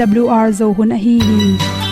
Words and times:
awr 0.00 0.52
zo 0.52 0.72
hun 0.72 0.92
a 0.92 0.96
hi 0.96 1.18
hi 1.20 1.83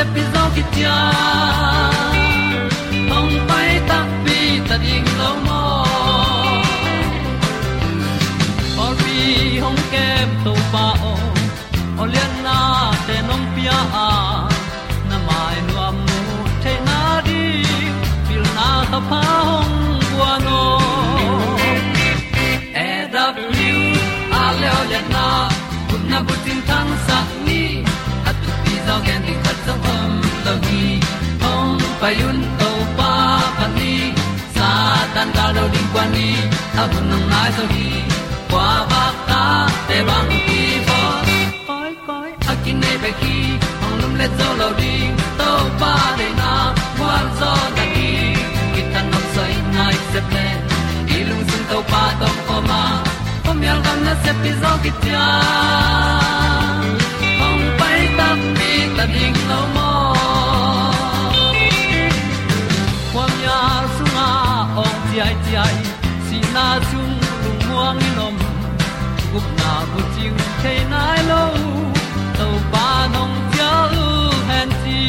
yal 0.00 0.14
gam 0.14 0.32
na 0.32 0.42
se 0.48 0.54
ki 0.54 0.62
tia 0.72 2.19
payun 32.00 32.38
to 32.60 32.70
pa 32.98 33.12
pan 33.58 33.70
ni 33.78 33.94
sa 34.56 34.68
tan 35.14 35.28
ga 35.36 35.46
do 35.56 35.64
di 35.74 35.82
kwa 35.92 36.04
ni. 36.14 36.28
A 36.80 36.82
bu 36.90 36.98
nang 37.10 37.24
mai 37.32 37.50
so 37.56 37.64
hi 37.72 37.88
kwa 38.50 38.68
ba 38.90 39.02
ta 39.28 39.42
te 39.88 39.98
bang 40.08 40.30
ki 40.46 40.62
bo 40.88 41.00
koi 41.68 41.92
koi 42.08 42.30
a 42.50 42.54
kin 42.64 42.76
nei 42.82 42.96
pe 43.02 43.10
ki 43.20 43.36
ong 43.84 43.96
lum 44.00 44.12
le 44.20 44.26
zo 44.38 44.48
lo 44.60 44.68
di 44.80 44.94
to 45.40 45.50
pa 45.80 45.92
de 46.18 46.28
na 46.40 46.52
kwa 46.98 47.14
zo 47.40 47.52
da 47.76 47.84
ki 47.94 48.10
ki 48.74 48.82
tan 48.92 49.06
nok 49.12 49.26
sai 49.34 49.54
nai 49.76 49.96
se 50.10 50.20
ple 50.28 50.46
ilung 51.18 51.44
sun 51.50 51.62
to 51.70 51.78
pa 51.92 52.02
tom 52.20 52.36
ko 52.48 52.56
ma. 52.70 52.82
Pom 53.44 53.58
yal 53.68 53.78
gam 53.84 53.98
na 54.06 54.14
se 54.24 54.32
pi 54.42 54.50
zo 54.62 54.72
ki 54.82 54.90
tia 55.02 55.26
ong 57.46 57.64
pai 57.78 58.00
ta 58.18 58.28
mi 58.56 58.72
ta 58.96 59.04
ding 59.14 59.38
lo 59.50 59.60
mo 59.76 59.89
ai 65.56 65.76
si 66.26 66.38
na 66.54 66.66
chung 66.88 67.14
lu 67.42 67.50
muang 67.66 67.98
ni 68.02 68.10
nom 68.18 68.36
gup 69.32 69.46
na 69.60 69.72
bu 69.90 70.00
chiu 70.14 70.32
the 70.62 70.74
nai 70.92 71.20
lo 71.30 71.42
to 72.38 72.48
pa 72.72 72.86
nong 73.14 73.36
pia 73.50 73.72
u 74.04 74.06
han 74.48 74.68
ti 74.82 75.00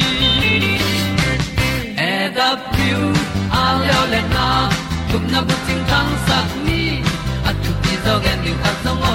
e 2.09 2.13
da 2.38 2.50
piu 2.74 3.02
a 3.62 3.63
leo 3.81 4.03
le 4.13 4.22
na. 4.35 4.47
Gup 5.12 5.24
na 5.31 5.40
bu 5.47 5.56
ting 5.68 5.84
tang 5.91 6.12
sat 6.28 6.50
ni 6.66 6.81
at 7.50 7.56
ti 7.84 7.94
zo 8.06 8.13
gen 8.23 8.40
song 8.84 9.11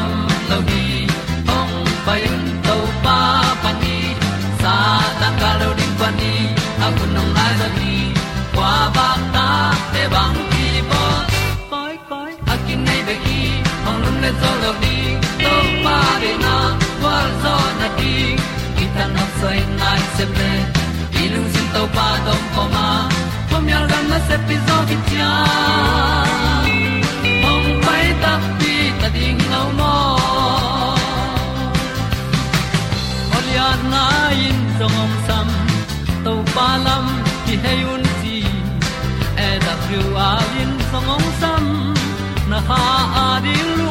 le 14.27 14.33
zo 14.43 14.53
lo 14.63 14.71
ni 14.83 14.97
to 15.43 15.55
pa 15.85 15.99
de 16.23 16.33
na 16.45 16.55
kwa 17.01 17.17
zo 17.43 17.55
na 17.81 17.89
ki 17.99 18.15
kita 18.77 19.05
na 19.15 19.25
sai 19.39 19.61
nai 19.81 20.03
se 20.17 20.25
ple 20.35 20.53
ilung 21.23 21.49
sin 21.55 21.67
to 21.75 21.83
pa 21.97 22.07
dom 22.27 22.43
ko 22.55 22.63
ma 22.75 22.87
pom 23.51 23.69
yal 23.73 23.85
gam 23.91 24.05
na 24.13 24.19
se 24.29 24.37
pi 24.47 24.57
zo 24.67 24.77
ki 24.89 24.97
tia 25.09 25.31
ong 27.51 27.69
pai 27.85 28.07
ta 28.23 28.33
pi 28.59 28.73
ta 29.01 29.09
ding 29.17 29.43
lo 29.53 29.63
mo 29.79 29.95
Olia 33.37 33.69
na 33.93 34.05
in 34.47 34.59
song 34.79 34.99
om 35.05 35.13
sam 35.27 35.49
to 36.25 36.33
pa 36.55 36.69
lam 36.87 37.07
ki 37.47 37.55
hay 37.65 37.81
un 37.95 38.05
ti. 38.21 38.39
E 39.47 39.51
da 39.65 39.75
thru 39.85 40.03
a 40.29 40.31
in 40.63 40.73
song 40.91 41.11
om 41.17 41.25
sam 41.41 41.65
na 42.51 42.59
ha 42.69 42.83
a 43.25 43.27
di 43.45 43.57
lu 43.79 43.86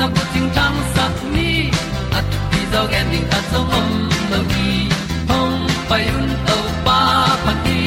na 0.00 0.06
ko 0.16 0.22
ting 0.32 0.50
tang 0.56 0.76
sat 0.94 1.14
ni 1.34 1.50
at 2.18 2.28
ti 2.50 2.60
zo 2.72 2.82
gen 2.92 3.06
ding 3.12 3.26
ta 3.32 3.38
so 3.50 3.60
mom 3.70 3.88
no 4.30 4.38
gi 4.52 4.70
hong 5.30 5.58
pai 5.88 6.04
un 6.20 6.30
to 6.48 6.58
pa 6.86 7.00
pa 7.44 7.52
ti 7.64 7.80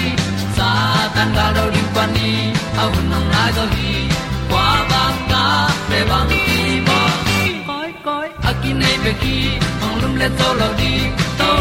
sa 0.58 0.70
tan 1.16 1.30
ga 1.38 1.46
do 1.56 1.64
ri 1.74 1.84
pa 1.96 2.04
ni. 2.16 2.30
Au 2.82 2.92
nong 3.10 3.28
lai 3.34 3.50
do 3.58 3.66
gi 3.76 3.94
kwa 4.50 4.68
ba 4.92 5.04
ta 5.32 5.44
pe 5.90 6.00
bang 6.10 6.32
ti 6.46 6.58
ba 6.88 7.00
koi 7.70 7.92
koi 8.08 8.28
akin 8.50 8.76
nei 8.82 8.96
be 9.04 9.12
ki 9.22 9.38
hong 9.82 9.98
lum 10.02 10.14
le 10.22 10.28
to 10.40 10.50
lo 10.60 10.70
di 10.82 10.94
to 11.40 11.52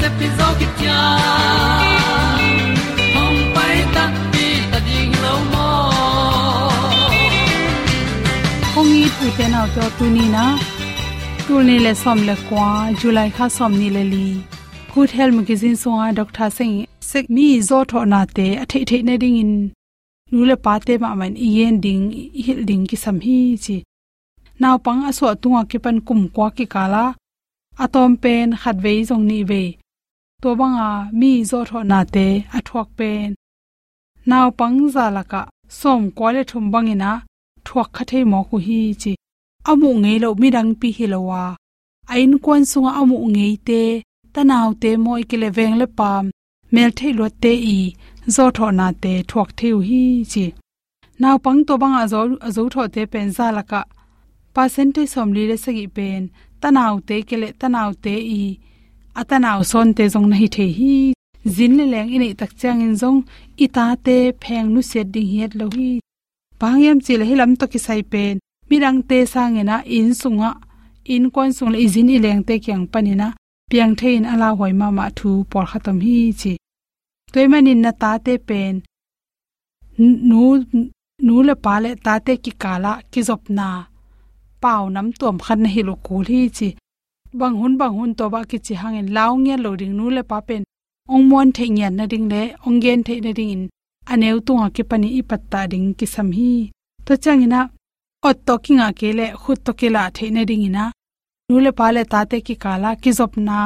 se 0.00 0.08
pi 0.18 0.26
zo 0.38 0.48
ki 0.58 0.68
tia 0.78 1.00
hom 3.14 3.34
pai 3.54 3.78
ta 3.94 4.04
pi 4.32 4.46
ta 4.70 4.78
ding 4.90 5.14
lo 5.24 5.34
mo 5.52 5.66
ong 8.80 8.94
i 9.02 9.04
pu 9.16 9.26
te 9.40 9.46
to 9.74 9.84
tu 9.98 10.04
ni 10.16 10.24
na 10.36 10.46
tu 11.46 11.54
ni 11.68 11.76
le 11.88 11.92
som 12.04 12.18
le 12.28 12.34
kwa 12.46 12.70
july 13.00 13.28
kha 13.36 13.46
som 13.58 13.72
ni 13.82 13.88
le 13.98 14.04
li 14.14 14.28
good 14.94 15.10
health 15.10 15.34
magazine 15.34 15.76
so 15.76 15.90
a 16.04 16.12
doctor 16.12 16.50
sing 16.58 16.74
sek 17.10 17.26
mi 17.34 17.46
zo 17.68 17.78
tho 17.90 18.00
na 18.12 18.20
te 18.36 18.46
a 18.62 18.64
the 18.70 18.84
the 18.88 19.02
ne 19.02 19.14
ding 19.22 19.36
in. 19.42 19.52
Nu 20.32 20.44
le 20.50 20.56
pa 20.64 20.74
te 20.86 20.94
ma 21.02 21.10
man 21.20 21.34
yen 21.56 21.80
ding 21.84 22.04
hil 22.44 22.60
ding 22.68 22.84
ki 22.90 22.96
sam 23.04 23.16
hi 23.26 23.38
chi. 23.64 23.76
Naw 24.60 24.76
pang 24.84 25.00
a 25.08 25.10
tunga 25.42 25.62
ki 25.70 25.78
pan 25.84 25.96
kum 26.06 26.20
kwa 26.34 26.48
ki 26.56 26.66
kala 26.74 27.04
atom 27.84 28.10
pen 28.22 28.48
khat 28.60 28.76
ve 28.84 28.92
jong 29.08 29.24
ni 29.30 29.38
ve 29.50 29.62
to 30.42 30.48
banga 30.60 30.90
mi 31.20 31.32
zo 31.50 31.58
tho 31.68 31.78
na 31.90 32.00
te 32.14 32.26
a 32.56 32.58
thuak 32.66 32.88
pen. 32.98 33.28
Naw 34.30 34.46
pang 34.58 34.78
za 34.94 35.04
laka 35.16 35.42
som 35.80 36.02
kwale 36.16 36.42
thum 36.50 36.64
bangina 36.72 37.12
thuak 37.66 37.88
kha 37.94 38.04
thei 38.10 38.24
mo 38.32 38.40
ku 38.48 38.56
hi 38.66 38.80
chi. 39.02 39.12
Amu 39.70 39.90
ngei 40.02 40.18
lo 40.24 40.28
mi 40.40 40.48
dang 40.56 40.72
pi 40.80 40.88
hi 40.96 41.06
lowa 41.14 41.44
ain 42.12 42.32
kwan 42.44 42.62
sunga 42.70 42.92
amu 43.00 43.16
ngei 43.34 43.54
te 43.68 43.82
tanaw 44.34 44.68
te 44.82 44.90
moi 45.04 45.22
ki 45.30 45.36
le 45.42 45.48
veng 45.56 45.76
le 45.80 45.86
pam. 45.98 46.24
Mel 46.74 46.90
thei 46.98 47.12
lo 47.18 47.26
te 47.42 47.52
i 47.76 47.78
zo 48.34 48.44
tho 48.56 48.66
na 48.78 48.86
te 49.02 49.12
thuak 49.30 49.50
theu 49.58 49.78
hi 49.88 50.02
chi. 50.32 50.46
Naw 51.22 51.36
pang 51.44 51.60
to 51.66 51.74
bang 51.82 51.96
a 52.02 52.04
zo 52.12 52.20
a 52.46 52.48
zo 52.56 52.62
tho 52.74 52.82
te 52.94 53.02
pen 53.12 53.28
za 53.36 53.46
laka 53.56 53.80
percentage 54.54 55.10
som 55.14 55.28
li 55.36 55.42
le 55.50 55.56
sagi 55.64 55.86
pen. 55.96 56.22
Tanaw 56.60 56.94
te 57.08 57.16
ke 57.28 57.36
le 57.42 57.48
tanaw 57.60 57.90
te 58.04 58.14
i 58.40 58.42
atanaw 59.20 59.60
son 59.70 59.88
te 59.96 60.04
jong 60.12 60.28
nahi 60.30 60.48
the 60.56 60.66
hi. 60.78 61.12
Zin 61.54 61.72
le 61.78 61.84
leng 61.92 62.10
ini 62.16 62.28
tak 62.40 62.52
chang 62.60 62.80
in 62.86 62.94
jong 63.00 63.18
ita 63.64 63.96
te 64.06 64.16
pheng 64.42 64.68
nu 64.74 64.80
set 64.90 65.06
ding 65.14 65.28
hiat 65.32 65.52
lo 65.60 65.66
hi. 65.76 65.90
Pangyam 66.60 66.98
chile 67.04 67.24
hilam 67.30 67.56
to 67.58 67.66
ki 67.72 67.78
sai 67.86 68.02
pen. 68.12 68.34
Mirang 68.68 68.98
te 69.08 69.18
sangena 69.32 69.76
in 69.96 70.10
sunga. 70.20 70.50
In 71.14 71.24
kon 71.34 71.50
sung 71.56 71.70
le 71.72 71.78
izin 71.86 72.10
i 72.14 72.18
leng 72.24 72.42
te 72.48 72.54
kyang 72.64 72.86
panina 72.92 73.28
piang 73.70 73.94
thein 74.00 74.24
ala 74.32 74.48
hoi 74.58 74.72
ma 74.80 74.88
ma 74.98 75.06
thu 75.18 75.30
por 75.50 75.64
khatam 75.70 75.98
hi 76.04 76.16
chi. 76.40 76.52
Toimanin 77.32 77.80
na 77.84 77.90
ta 78.02 78.10
te 78.26 78.34
pen. 78.48 78.74
Nu 80.30 80.42
nu 81.26 81.34
le 81.48 81.54
pa 81.64 81.74
le 81.84 81.90
ta 82.04 82.14
te 82.26 82.32
ki 82.44 82.52
kala 82.62 82.92
ki 83.12 83.20
zop 83.28 83.42
na. 83.58 83.68
Pau 84.62 84.82
nam 84.94 85.06
tuam 85.18 85.36
khan 85.44 85.64
hi 85.74 85.80
lo 85.88 85.94
ku 86.06 86.14
hi 86.28 86.40
chi 86.56 86.68
bang 87.38 87.54
hun 87.60 87.78
bang 87.80 87.94
hun 87.98 88.14
to 88.18 88.24
ba 88.32 88.40
ki 88.50 88.58
chi 88.58 88.74
hangin. 88.74 89.08
Lao 89.16 89.32
nge 89.36 89.56
lo 89.64 89.70
ding 89.80 89.94
nu 89.98 90.10
le 90.16 90.22
pa 90.30 90.38
pen 90.48 90.62
ong 91.14 91.24
mon 91.30 91.48
the 91.56 91.66
nyan 91.76 91.94
na 91.98 92.04
ding 92.12 92.28
le, 92.32 92.42
ong 92.66 92.80
gen 92.82 93.02
the 93.06 93.14
na 93.20 93.32
ding 93.38 93.50
in. 93.56 93.62
Aneu 94.12 94.38
tu 94.46 94.52
nga 94.60 94.68
ki 94.76 94.82
pani 94.90 95.08
i 95.18 95.22
patta 95.30 95.60
ding 95.72 95.88
ki 95.98 96.06
sam 96.14 96.28
hi 96.36 96.70
to 97.06 97.12
changina 97.22 97.60
ot 98.28 98.36
to 98.46 98.54
ki 98.64 98.72
nga 98.78 98.88
ke 98.98 99.08
le, 99.18 99.26
khut 99.42 99.58
to 99.64 99.72
ke 99.80 99.88
la 99.96 100.02
the 100.16 100.26
na 100.30 100.42
ding 100.44 100.62
ina. 100.68 100.84
Nu 101.48 101.56
le 101.64 101.72
pa 101.78 101.86
le 101.94 102.02
ta 102.12 102.20
te 102.30 102.38
ki 102.46 102.54
kala 102.64 102.90
ki 103.02 103.10
zop 103.18 103.32
na. 103.48 103.58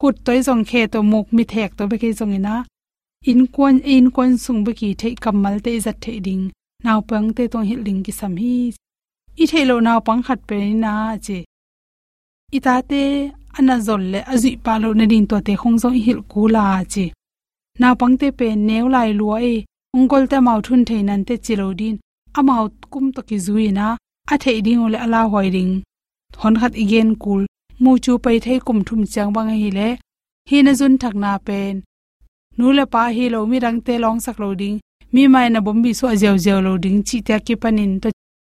Kut 0.00 0.16
toi 0.24 0.38
jong 0.46 0.64
khe 0.68 0.80
to 0.92 0.98
muk 1.12 1.26
mi 1.36 1.44
thek 1.52 1.70
to 1.78 1.86
be 1.90 1.96
ki 2.02 2.10
jong 2.18 2.34
ina. 2.38 2.54
In 3.30 3.46
kon 3.54 3.76
in 3.94 4.10
kon 4.16 4.32
sung 4.44 4.64
be 4.64 4.72
ki 4.80 4.88
the 5.00 5.14
kamal 5.24 5.56
te 5.64 5.78
zat 5.84 6.00
the 6.00 6.12
ding. 6.26 6.44
Naw 6.84 7.00
pang 7.08 7.28
te 7.36 7.46
tong 7.52 7.66
hi 7.68 7.74
ling 7.86 8.02
ki 8.06 8.12
sam 8.20 8.34
hi. 8.42 8.72
I 9.42 9.44
the 9.50 9.60
lo 9.68 9.76
naw 9.86 9.98
pang 10.06 10.22
khat 10.26 10.40
pe 10.48 10.56
na, 10.74 11.16
che 11.24 11.38
itate, 12.56 13.02
ana 13.58 13.74
zol 13.86 14.02
le 14.12 14.20
azui 14.32 14.56
palo 14.64 14.88
na 14.94 15.04
din 15.12 15.26
to 15.30 15.36
te 15.46 15.52
khong 15.60 15.78
zong 15.82 15.98
hil 16.04 16.20
kula 16.32 16.64
chi 16.92 17.04
na 17.80 17.88
pangte 18.00 18.28
pe 18.38 18.46
new 18.68 18.86
lai 18.94 19.10
lo 19.20 19.26
e 19.52 19.54
ongol 19.96 20.24
te 20.30 20.38
mau 20.46 20.60
thun 20.66 20.82
thein 20.88 21.12
an 21.12 21.22
te 21.28 21.34
chilo 21.44 21.68
din 21.80 21.96
amau 22.38 22.64
kum 22.92 23.12
to 23.12 23.20
ki 23.28 23.36
zui 23.46 23.66
na, 23.78 23.86
a 24.32 24.34
thei 24.42 24.60
ding 24.66 24.80
ole 24.86 24.98
ala 25.04 25.20
hoi 25.32 25.48
ding. 25.56 25.72
Hon 26.40 26.54
khat 26.60 26.74
igen 26.82 27.10
kul, 27.22 27.42
mu 27.82 27.90
chu 28.04 28.12
pai 28.24 28.38
thei 28.44 28.58
kum 28.66 28.78
thum 28.86 29.00
chang 29.12 29.32
bang 29.34 29.50
hi 29.62 29.70
le, 29.78 29.88
hi 30.48 30.58
na 30.62 30.72
zun 30.80 30.94
thak 31.02 31.14
na 31.22 31.30
pen. 31.46 31.74
Nu 32.58 32.66
le 32.78 32.84
pa 32.92 33.02
hi 33.16 33.24
lo 33.34 33.40
mi 33.50 33.56
rang 33.64 33.80
te 33.86 33.94
long 34.04 34.18
sak 34.24 34.36
lo 34.42 34.48
ding, 34.60 34.76
mi 35.12 35.22
mai 35.32 35.48
na 35.50 35.60
bombi 35.66 35.90
so 35.98 36.04
ajeu 36.14 36.36
jeu 36.44 36.60
lo 36.66 36.72
ding, 36.84 36.98
chi 37.08 37.18
ta 37.26 37.36
ki 37.46 37.54
panin 37.62 37.92
to 38.02 38.08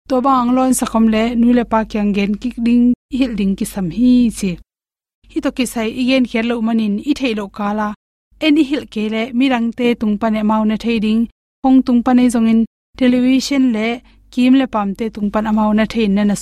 to 0.10 0.16
bang 0.26 0.50
lon 0.56 0.72
sakom 0.80 1.06
le, 1.14 1.24
nu 1.40 1.48
le 1.58 1.64
pa 1.72 1.80
kyang 1.92 2.12
gen 2.16 2.32
kik 2.42 2.58
ding 2.68 2.86
hil 3.18 3.32
ding 3.36 3.54
ki 3.60 3.66
sam 3.66 3.88
hi 3.98 4.10
chi 4.40 4.50
hi 5.32 5.40
to 5.44 5.50
ki 5.58 5.66
sai 5.74 5.88
igen 6.02 6.24
kher 6.30 6.46
lo 6.50 6.56
manin 6.68 6.96
i 7.10 7.14
thei 7.20 7.34
lo 7.40 7.46
kala. 7.58 7.88
Any 8.46 8.64
hil 8.70 8.86
ke 8.94 9.04
le 9.14 9.22
mirang 9.38 9.68
te 9.78 9.88
tung 10.02 10.16
pa 10.22 10.28
ne 10.30 10.42
mau 10.50 10.64
na 10.70 10.76
thei 10.84 10.98
ding 11.06 11.22
hong 11.64 11.80
tung 11.86 12.02
pa 12.06 12.12
ne 12.14 12.24
zong 12.34 12.50
in 12.52 12.60
television 13.00 13.64
le 13.76 13.88
kim 14.34 14.54
le 14.60 14.66
pam 14.74 14.90
te 14.98 15.06
tung 15.16 15.30
pan 15.34 15.50
amau 15.50 15.72
na 15.78 15.86
thei 15.94 16.08
na 16.08 16.24
na 16.30 16.36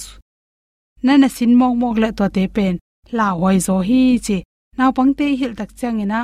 na 1.06 1.14
na 1.22 1.28
sin 1.36 1.52
mok 1.60 1.74
mok 1.82 1.98
le 2.04 2.10
to 2.18 2.26
te 2.36 2.44
pen. 2.56 2.76
La 3.18 3.28
hoi 3.42 3.58
zo 3.68 3.76
hi 3.88 4.02
chi 4.26 4.38
naw 4.78 4.92
pang 4.98 5.12
te 5.18 5.26
hil 5.40 5.54
tak 5.60 5.72
chang 5.80 6.02
ina 6.04 6.22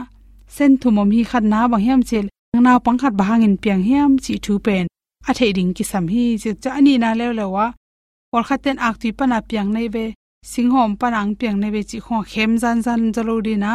sen 0.55 0.71
thu 0.81 0.87
mom 0.95 1.09
hi 1.15 1.21
khat 1.31 1.43
na 1.51 1.59
bang 1.71 1.83
hiam 1.85 2.01
chel. 2.09 2.25
Naw 2.65 2.79
pang 2.85 2.97
khat 3.01 3.13
bahang 3.19 3.43
in 3.47 3.55
piang 3.63 3.83
hiam 3.87 4.11
chi 4.23 4.33
thu 4.43 4.53
pen. 4.65 4.85
A 5.29 5.31
thei 5.37 5.51
ding 5.57 5.71
ki 5.75 5.83
sam 5.91 6.05
hi 6.13 6.23
chi 6.41 6.49
cha 6.63 6.69
ani 6.79 6.93
na 7.03 7.09
le 7.19 7.27
le 7.39 7.45
wa 7.55 7.65
or 8.35 8.43
khaten 8.47 8.77
ak 8.87 8.95
tu 9.01 9.07
pa 9.17 9.25
na 9.31 9.37
piang 9.49 9.71
nei 9.75 9.87
be 9.95 10.05
singhom 10.51 10.91
panang 10.99 11.31
piang 11.39 11.57
ne 11.61 11.67
be 11.73 11.81
chi 11.89 11.97
kho 12.05 12.17
khem 12.31 12.51
zan 12.61 12.77
zan 12.85 13.01
zalo 13.15 13.35
di 13.45 13.55
na. 13.63 13.71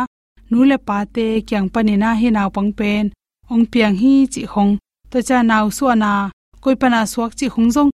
Nu 0.51 0.59
le 0.71 0.77
pa 0.89 0.99
te 1.15 1.27
kyang 1.49 1.69
pani 1.75 1.95
na 2.03 2.11
hi 2.21 2.29
naw 2.37 2.49
pang 2.57 2.71
pen. 2.79 3.05
Ong 3.53 3.65
piang 3.73 3.97
hi 4.03 4.13
chi 4.33 4.43
hong. 4.53 4.73
To 5.11 5.19
cha 5.29 5.39
naw 5.51 5.67
su 5.77 5.85
na. 6.03 6.13
Koi 6.63 6.77
pana 6.81 7.01
suak 7.13 7.33
chi 7.39 7.47
hong 7.55 7.71
zong. 7.77 7.91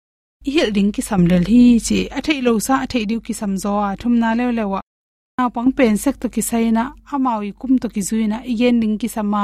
I 0.48 0.50
hil 0.54 0.70
ding 0.76 0.90
ki 0.94 1.02
sam 1.08 1.22
lel 1.30 1.44
hi 1.52 1.62
chi. 1.86 1.98
A 2.16 2.18
thei 2.26 2.40
lo 2.46 2.52
sa, 2.66 2.74
a 2.84 2.86
thei 2.92 3.04
diu 3.10 3.20
ki 3.26 3.34
sam 3.40 3.52
zo 3.62 3.72
a. 3.88 3.90
Thum 4.00 4.14
na 4.22 4.28
le 4.38 4.44
le 4.58 4.64
wa 4.72 4.80
naw 5.38 5.48
pang 5.54 5.70
pen 5.76 5.96
sek 6.02 6.16
to 6.22 6.26
ki 6.34 6.42
sai 6.50 6.66
na. 6.76 6.84
Amawi 7.12 7.50
kum 7.60 7.72
to 7.82 7.86
ki 7.94 8.02
zui 8.08 8.18
zuina 8.18 8.38
igen 8.52 8.76
ding 8.82 8.96
ki 9.00 9.08
sama 9.16 9.42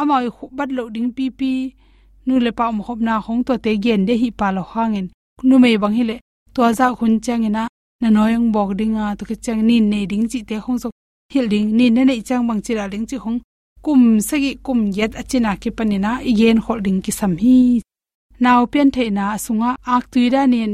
amaw 0.00 0.20
i 0.28 0.30
khu 0.36 0.44
bat 0.56 0.70
lo 0.76 0.82
ding 0.94 1.10
pi 1.16 1.24
pi. 1.38 1.52
Nu 2.26 2.34
le 2.44 2.50
pa 2.58 2.64
mo 2.76 2.82
khop 2.86 3.00
na 3.06 3.14
hong 3.26 3.42
to 3.46 3.54
te 3.64 3.70
gen 3.84 4.02
de 4.08 4.14
hi 4.22 4.28
pa 4.38 4.46
lo 4.56 4.62
hangin 4.72 5.06
nu 5.48 5.54
mei 5.62 5.76
bang 5.82 5.94
hi 5.98 6.04
le. 6.10 6.16
To 6.54 6.60
za 6.78 6.86
khun 6.98 7.14
chang 7.24 7.44
ina 7.48 7.62
na 8.00 8.08
noyang 8.08 8.48
bok 8.54 8.70
dinga 8.78 9.02
ah, 9.12 9.14
to 9.18 9.24
ke 9.28 9.36
chang 9.44 9.60
nin 9.68 9.84
nei 9.92 10.04
ding 10.10 10.26
chi 10.30 10.40
te 10.48 10.56
hong 10.64 10.78
so 10.82 10.88
hil 11.32 11.46
ding 11.52 11.68
nin 11.78 11.94
ne 11.94 12.02
nei 12.04 12.20
chang 12.28 12.44
bang 12.48 12.60
chi 12.64 12.72
ra 12.78 12.84
ling 12.92 13.06
chi 13.10 13.16
hong. 13.24 13.38
Kum 13.84 14.02
sagi 14.28 14.50
kum 14.66 14.80
yet 14.96 15.12
achina 15.20 15.52
ki 15.62 15.70
panina 15.76 16.10
igen 16.30 16.58
holding 16.64 17.00
ki 17.04 17.12
sam 17.18 17.32
hi. 17.42 17.80
Naw 18.42 18.60
pen 18.72 18.88
the 18.94 19.04
na 19.18 19.24
sunga 19.44 19.70
ak 19.94 20.04
tuida 20.12 20.42
nin 20.52 20.72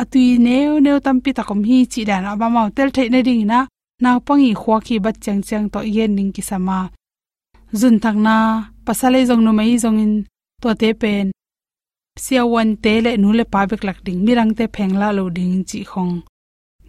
atui 0.00 0.26
tam 0.36 0.84
pi 0.84 1.00
tampi 1.06 1.30
takom 1.38 1.60
hi 1.68 1.78
chi 1.92 2.00
dan 2.08 2.24
ba 2.40 2.46
mau 2.54 2.68
tel 2.76 2.90
the 2.96 3.02
na 3.12 3.18
ding 3.26 3.44
na 3.52 3.58
naw 4.02 4.16
pangi 4.26 4.50
khwa 4.60 4.76
ki 4.86 4.96
bat 5.04 5.16
chang 5.24 5.40
chang 5.48 5.66
to 5.72 5.80
yen 5.96 6.10
ning 6.16 6.32
ki 6.36 6.42
sama 6.50 6.78
ah. 6.80 6.86
zun 7.80 7.96
thak 8.02 8.16
na 8.26 8.36
pasale 8.86 9.20
jong 9.28 9.42
no 9.44 9.50
mai 9.58 9.76
jong 9.82 9.98
in, 10.04 10.12
to 10.62 10.68
te 10.80 10.88
pen. 11.00 11.26
Sia 12.24 12.42
wan 12.52 12.70
te 12.82 12.92
le 13.04 13.10
nu 13.22 13.28
le 13.38 13.44
pa 13.52 13.60
bek 13.70 13.82
lak 13.88 13.98
ding 14.06 14.20
mirang 14.26 14.52
te 14.58 14.64
phengla 14.74 15.08
lo 15.16 15.24
ding 15.36 15.64
chi 15.68 15.80
khong 15.92 16.14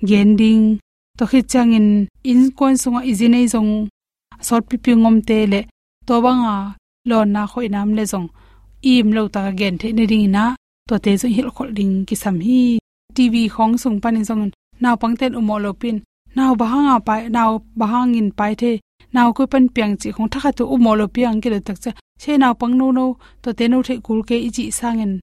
gending. 0.01 0.77
To 1.17 1.25
khi 1.25 1.41
chang 1.41 1.73
in 1.73 2.07
in 2.23 2.51
kon 2.57 2.77
sunga 2.77 3.01
izine 3.01 3.47
jong 3.53 3.87
sort 4.41 4.63
pi 4.69 4.77
pi 4.83 4.91
ngom 4.93 5.21
te 5.27 5.37
le 5.51 5.61
to 6.07 6.21
banga 6.21 6.55
lon 7.09 7.27
na 7.33 7.41
khoi 7.51 7.67
nam 7.73 7.89
le 7.97 8.03
jong 8.11 8.27
im 8.81 9.11
lo 9.11 9.27
ta 9.27 9.41
gen 9.59 9.77
the 9.81 9.87
ne 9.97 10.05
ding 10.11 10.31
na 10.35 10.43
to 10.89 10.95
te 11.03 11.11
zo 11.21 11.27
hil 11.35 11.49
khol 11.55 11.69
ding 11.77 11.93
ki 12.07 12.15
sam 12.23 12.35
hi 12.45 12.59
tv 13.15 13.35
khong 13.55 13.73
sung 13.81 13.97
pan 14.03 14.15
jong 14.27 14.43
naw 14.81 14.95
pangten 15.01 15.33
umo 15.39 15.55
lo 15.65 15.71
pin 15.81 15.97
naw 16.35 16.51
bahanga 16.61 16.95
pa 17.07 17.15
naw 17.35 17.51
bahangin 17.79 18.29
pai 18.37 18.53
the 18.61 18.71
naw 19.13 19.27
ko 19.37 19.43
pan 19.51 19.65
piang 19.75 19.93
chi 20.01 20.09
khong 20.15 20.29
thakha 20.33 20.49
tu 20.57 20.63
umo 20.75 20.91
lo 20.99 21.05
piang 21.15 21.37
ki 21.41 21.49
le 21.53 21.59
tak 21.67 21.77
cha 21.83 21.91
che 22.21 22.31
naw 22.41 22.53
pang 22.59 22.73
no 22.79 22.87
no 22.97 23.05
to 23.43 23.49
te 23.57 23.65
no 23.71 23.77
the 23.87 23.93
kul 24.05 24.19
ke 24.29 24.35
i 24.47 24.49
chi 24.55 24.65
sangen 24.79 25.13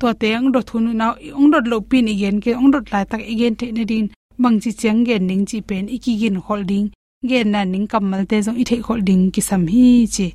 to 0.00 0.06
te 0.20 0.28
ang 0.38 0.48
do 0.54 0.60
thun 0.68 0.86
naw 1.00 1.12
ong 1.38 1.48
dot 1.52 1.64
lo 1.72 1.78
pin 1.90 2.06
igen 2.14 2.36
ke, 2.44 2.50
ong 2.60 2.70
dot 2.74 2.84
lai 2.92 3.04
tak 3.10 3.22
igen 3.32 3.54
the 3.60 3.66
ne 3.76 3.84
din 3.90 4.06
bang 4.42 4.56
chi 4.62 4.70
chang 4.80 5.00
gen 5.06 5.22
ning 5.28 5.44
chi 5.48 5.58
pen 5.68 5.84
iki 5.96 6.12
gin 6.20 6.36
holding 6.46 6.86
gen 7.28 7.46
na 7.52 7.60
ning 7.72 7.86
kamal 7.92 8.22
te 8.30 8.36
jong 8.44 8.58
i 8.62 8.64
the 8.68 8.76
holding 8.86 9.22
ki 9.34 9.40
sam 9.48 9.62
hi 9.72 9.86
chi. 10.14 10.26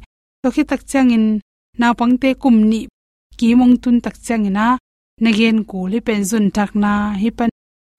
To 0.42 0.48
khi 0.56 0.64
tak 0.70 0.82
chang 0.92 1.10
in, 1.18 1.26
na 1.80 1.88
pang 2.00 2.16
te 2.22 2.30
kum 2.42 2.58
ni 2.70 2.80
ki 3.40 3.48
mong 3.60 3.76
tun 3.84 3.98
tak 4.06 4.16
chang 4.26 4.46
ina 4.50 4.66
gen 5.38 5.58
ko 5.70 5.78
le 5.92 6.00
pen 6.08 6.22
zun 6.30 6.46
tak 6.56 6.72
na 6.84 6.92
hi 7.22 7.30
pan 7.38 7.50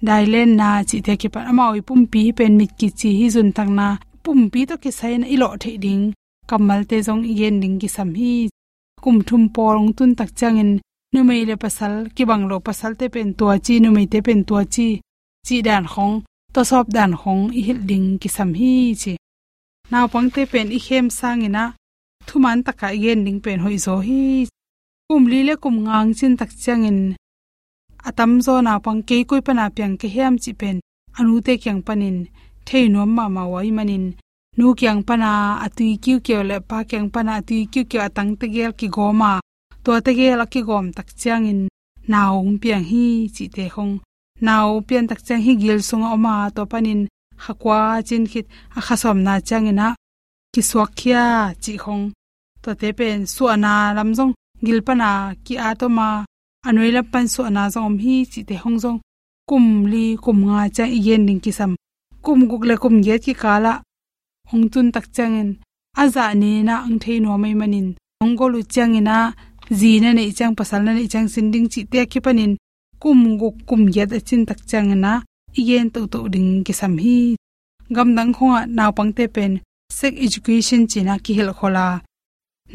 dai 0.06 0.24
len 0.32 0.50
na 0.60 0.68
chi 0.88 0.96
te 1.06 1.12
ki 1.20 1.28
pan 1.34 1.44
amawi 1.50 1.80
pum 1.88 2.00
pi 2.12 2.20
pen 2.38 2.52
mit 2.58 2.72
ki 2.78 2.88
chi 2.98 3.10
hi 3.18 3.26
zun 3.34 3.50
tak 3.56 3.68
na. 3.78 3.86
Pum 4.24 4.40
pi 4.52 4.60
to 4.68 4.74
ki 4.82 4.90
sai 4.98 5.14
na 5.20 5.26
i 5.34 5.36
lo 5.42 5.48
the 5.62 5.70
ding 5.84 6.04
kamal 6.50 6.80
te 6.90 6.96
jong 7.06 7.22
gen 7.38 7.54
ning 7.62 7.76
ki 7.80 7.88
sam 7.96 8.10
hi. 8.20 8.34
Kum 9.02 9.16
thum 9.28 9.42
porong 9.54 9.90
tun 9.96 10.10
tak 10.18 10.30
changin 10.38 10.72
nu 11.12 11.20
mei 11.28 11.44
le 11.48 11.56
pasal, 11.62 11.94
ki 12.14 12.22
bang 12.30 12.44
lo 12.50 12.56
pasal 12.66 12.92
te 13.00 13.06
pen 13.14 13.28
tua 13.38 13.54
chi, 13.64 13.74
nu 13.80 13.88
mei 13.96 14.06
te 14.12 14.18
pen 14.26 14.40
tua 14.48 14.62
chi 14.74 14.88
chi 15.46 15.56
dan 15.68 15.84
khong, 15.92 16.14
to 16.54 16.60
sop 16.70 16.86
dan 16.96 17.12
khong, 17.20 17.42
i 17.58 17.60
hil 17.66 17.80
ding 17.90 18.18
ki 18.20 18.28
sam 18.36 18.50
hi 18.58 18.72
chi. 19.02 19.12
Naw 19.90 20.06
pang 20.12 20.28
te 20.34 20.42
pen 20.52 20.68
i 20.76 20.78
khem 20.86 21.06
sangina 21.18 21.64
thuman 22.26 22.58
taka 22.66 22.88
yen 23.02 23.24
ding 23.26 23.40
pen 23.44 23.58
hoi 23.64 23.76
zo 23.84 23.94
hi 24.06 24.20
kum 25.08 25.22
li 25.32 25.40
le 25.48 25.54
kum 25.62 25.76
ngang 25.86 26.10
chin 26.18 26.34
tak 26.40 26.50
changin 26.62 27.00
atam 28.08 28.32
zo 28.44 28.54
na 28.66 28.72
pang 28.84 29.00
ke 29.08 29.16
koi 29.28 29.42
pana 29.46 29.64
pyang 29.76 29.94
ke 30.00 30.08
hem 30.14 30.34
chi 30.42 30.52
pen, 30.60 30.76
anu 31.18 31.34
te 31.46 31.52
kyang 31.62 31.82
panin 31.86 32.18
thei 32.66 32.84
nom 32.94 33.10
ma 33.16 33.24
ma 33.36 33.42
wai 33.52 33.70
manin 33.76 34.04
nu 34.58 34.66
kyang 34.80 35.00
pana 35.08 35.30
atui 35.64 35.90
kyu 36.04 36.16
kyo 36.26 36.38
le 36.50 36.56
pa 36.68 36.78
kyang 36.90 37.08
pana 37.14 37.32
atui 37.40 37.60
kyu 37.72 37.82
kyo 37.90 38.00
atang 38.08 38.30
te 38.40 38.46
gel 38.54 38.72
ki 38.80 38.88
goma 38.96 39.32
to 39.84 39.90
te 40.04 40.12
gel 40.18 40.40
ki 40.52 40.60
gom 40.68 40.86
tak 40.96 41.08
chang 41.22 41.46
in. 41.52 41.62
Naung 42.10 42.58
piang 42.62 42.84
hi 42.90 43.04
chi 43.34 43.44
te 43.56 43.64
khong 43.74 43.94
naw 44.46 44.68
pian 44.86 45.06
tak 45.10 45.20
chang 45.26 45.42
hi 45.46 45.52
gil 45.62 45.78
sung 45.88 46.04
oma 46.14 46.34
to 46.54 46.62
panin 46.72 47.00
hakwa 47.44 47.78
chin 48.08 48.24
khit 48.30 48.46
a 48.78 48.80
khasom 48.86 49.18
na 49.26 49.32
chang 49.48 49.66
ina. 49.72 49.88
Ki 50.52 50.62
swak 50.70 50.90
khia 50.98 51.24
chi 51.62 51.72
khong. 51.82 52.04
To 52.62 52.70
te 52.80 52.88
pen 52.98 53.18
su 53.34 53.42
ana 53.54 53.72
lamjong 53.96 54.32
gil 54.66 54.80
pana 54.86 55.10
ki 55.44 55.54
a 55.66 55.68
to 55.80 55.86
ma. 55.98 56.08
Anoi 56.66 56.90
la 56.96 57.02
pan 57.12 57.26
su 57.32 57.40
ana 57.48 57.62
zong 57.74 57.98
hi 58.04 58.14
chi 58.32 58.40
te 58.48 58.54
hong 58.62 58.78
jong 58.82 59.00
kum 59.48 59.66
li, 59.92 60.04
kum 60.24 60.38
nga 60.46 60.58
cha 60.76 60.84
yen 61.06 61.22
ning 61.26 61.40
ki 61.44 61.52
sam 61.58 61.72
kum 62.24 62.40
guk 62.50 62.64
le 62.68 62.74
kum 62.82 62.96
ge 63.04 63.14
ki 63.24 63.32
kala 63.42 63.72
ong 64.52 64.66
tun 64.72 64.88
tak 64.94 65.06
changin 65.16 65.50
aza 66.02 66.24
ni 66.40 66.50
na 66.68 66.74
ang 66.86 66.98
thei 67.02 67.18
no 67.20 67.30
mai 67.42 67.54
manin. 67.60 67.88
Ong 68.22 68.34
go 68.38 68.46
lu 68.52 68.60
changina 68.74 69.16
zi 69.78 69.90
na 70.02 70.08
nei 70.12 70.30
chang, 70.38 70.54
pasal 70.58 70.80
na 70.84 70.92
nei 70.92 71.08
chang, 71.12 71.28
sin 71.34 71.50
ding 71.52 71.68
chi 71.72 71.80
te 71.92 72.00
ki 72.12 72.20
panin 72.26 72.52
kum 73.02 73.38
gu 73.40 73.48
kum 73.68 73.82
ge 73.94 74.04
da 74.12 74.18
chin 74.28 74.42
tak 74.48 74.60
changina 74.70 75.12
yen 75.68 75.86
to 75.94 76.00
to 76.12 76.18
ding 76.34 76.50
ki 76.66 76.72
sam 76.80 76.94
hi. 77.04 77.18
Gam 77.94 78.08
dang 78.16 78.32
khonga 78.36 78.60
naw 78.76 78.90
pangte 78.96 79.24
pen, 79.34 79.52
sek 79.98 80.14
education 80.26 80.80
china 80.90 81.14
ki 81.24 81.32
hel 81.38 81.50
khola. 81.58 81.86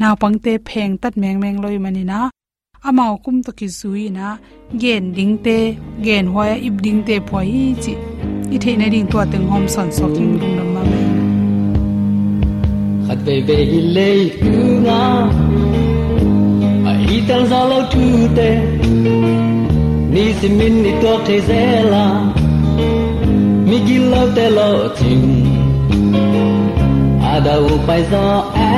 Naw 0.00 0.14
pangte 0.22 0.52
pheng 0.68 0.94
tat 1.02 1.14
meng 1.20 1.38
meng 1.42 1.58
loi 1.62 1.78
mani 1.84 2.04
na 2.10 2.18
amao 2.88 3.14
kum 3.24 3.36
to 3.46 3.50
ki 3.58 3.66
zui 3.78 4.04
na, 4.18 4.26
gen 4.82 5.04
ding 5.16 5.34
te, 5.44 5.58
gen 6.06 6.26
hoya 6.34 6.56
ip 6.68 6.76
ding 6.84 7.00
te 7.06 7.14
phoi 7.28 7.74
chi. 7.82 7.94
I 8.54 8.58
the 8.62 8.76
na 8.76 8.86
ding 8.94 9.08
to 9.12 9.18
teng 9.32 9.46
hom 9.50 9.64
son 9.74 9.88
so 9.96 10.06
king 10.14 10.32
dum 10.40 10.52
nam 10.58 10.68
ma 10.74 10.82
me. 10.90 11.02
Khat 13.06 13.18
ve 13.26 13.36
ve 13.46 13.58
hi 13.70 13.80
le 13.96 14.08
ku 14.42 14.54
nga. 14.84 15.02
A 16.90 16.92
i 17.16 17.18
tel 17.28 17.42
za 17.50 17.60
lo 17.70 17.80
tu 17.92 18.04
te 18.36 19.55
ni 20.16 20.26
si 20.40 20.48
min 20.58 20.74
ni 20.84 20.92
to 21.02 21.12
te 21.26 21.36
zela 21.48 22.04
mi 23.68 23.78
gi 23.86 23.98
lo 24.10 24.22
te 24.36 24.46
lo 24.56 24.68
tin. 24.98 25.24
Ada 27.32 27.54
u 27.70 27.74
pai 27.86 28.02
zo 28.10 28.26
a 28.66 28.70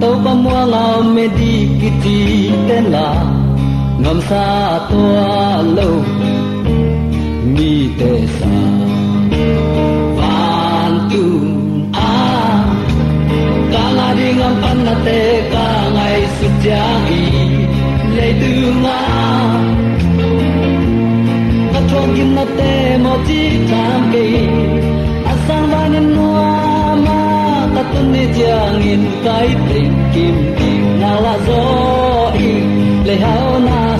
to 0.00 0.10
pa 0.24 0.32
mo 0.42 0.58
la 0.72 0.84
me 1.14 1.24
di 1.38 1.54
ki 1.80 1.90
ti 2.02 2.18
te 2.68 2.78
la. 2.94 3.08
Ngam 4.02 4.18
sa 4.28 4.44
to 4.90 5.02
lo. 5.76 5.88
Mi 7.54 7.72
te 7.98 8.12
sa. 8.36 8.52
Van 10.18 10.92
tu 11.10 11.24
a. 12.10 12.12
Ka 13.72 13.84
la 13.96 14.08
ding 14.18 14.36
ngam 14.38 14.54
pan 14.62 14.78
na 14.86 14.94
te 15.06 15.18
ka 15.52 15.66
ngai 15.94 16.20
su 16.36 16.46
ja 16.64 16.84
i 17.20 17.51
le 18.40 18.52
ta 21.72 21.80
trong 21.90 22.14
kim 22.16 22.34
na 22.34 22.44
te 22.58 22.98
mo 23.04 23.14
ti 23.26 23.40
tam 23.70 24.00
ke 24.12 24.24
asang 25.32 25.66
ba 25.72 25.82
ni 25.92 26.00
no 26.14 26.28
ma 27.06 27.20
ta 27.74 27.82
tu 27.92 28.00
ni 28.12 28.24
jang 28.38 28.82
in 28.92 29.04
kai 29.24 29.48
te 29.68 29.80
kim 30.14 30.36
kim 30.58 30.84
na 31.00 31.12
la 31.24 31.34
zo 31.46 31.62
i 32.48 32.52
lấy 33.06 33.16
hao 33.24 33.58
na 33.68 33.91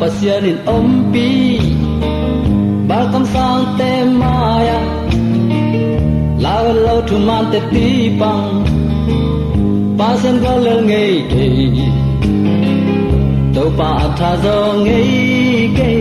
pasianin 0.00 0.58
ompi 0.76 1.30
Balkam 2.88 3.24
sang 3.32 3.64
te 3.78 3.90
maya 4.20 4.78
Lao 6.44 6.72
lâu 6.84 7.00
thu 7.08 7.16
man 7.28 7.44
te 7.52 7.60
ti 7.72 7.88
pang 8.20 8.64
Pasen 9.98 10.36
go 10.42 10.52
le 10.66 10.74
ngei 10.88 11.14
te 11.30 11.46
To 13.54 13.64
pa 13.78 13.90
tha 14.18 14.30
zo 14.44 14.58
ngei 14.84 15.70
ke 15.78 15.92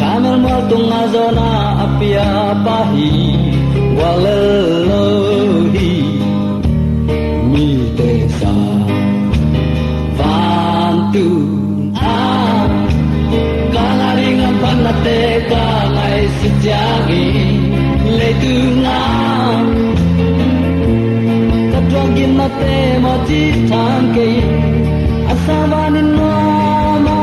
Kamel 0.00 0.36
mo 0.44 0.56
tung 0.70 0.90
a 1.00 1.02
zo 1.14 1.24
na 1.38 1.48
apia 1.84 2.28
pa 2.64 2.78
hi 2.92 3.10
Wa 3.98 4.10
lo 4.24 5.02
hi. 5.74 5.97
Kala 14.58 14.72
ring 14.72 14.84
am 14.84 14.84
pan 14.84 14.84
na 14.84 14.92
te 15.04 15.18
ka 15.50 15.64
ngai 15.94 16.22
si 16.38 16.48
jagi 16.64 17.26
Le 18.18 18.30
tu 18.40 18.54
nga 18.82 19.00
Ka 21.72 21.80
tuang 21.90 22.10
gin 22.16 22.32
na 22.36 22.48
te 22.48 22.98
mo 23.02 23.14
ti 23.26 23.42
tham 23.70 24.02
ke 24.14 24.28
Asama 25.32 25.82
ni 25.94 26.02
no 26.02 26.32
ma 27.06 27.18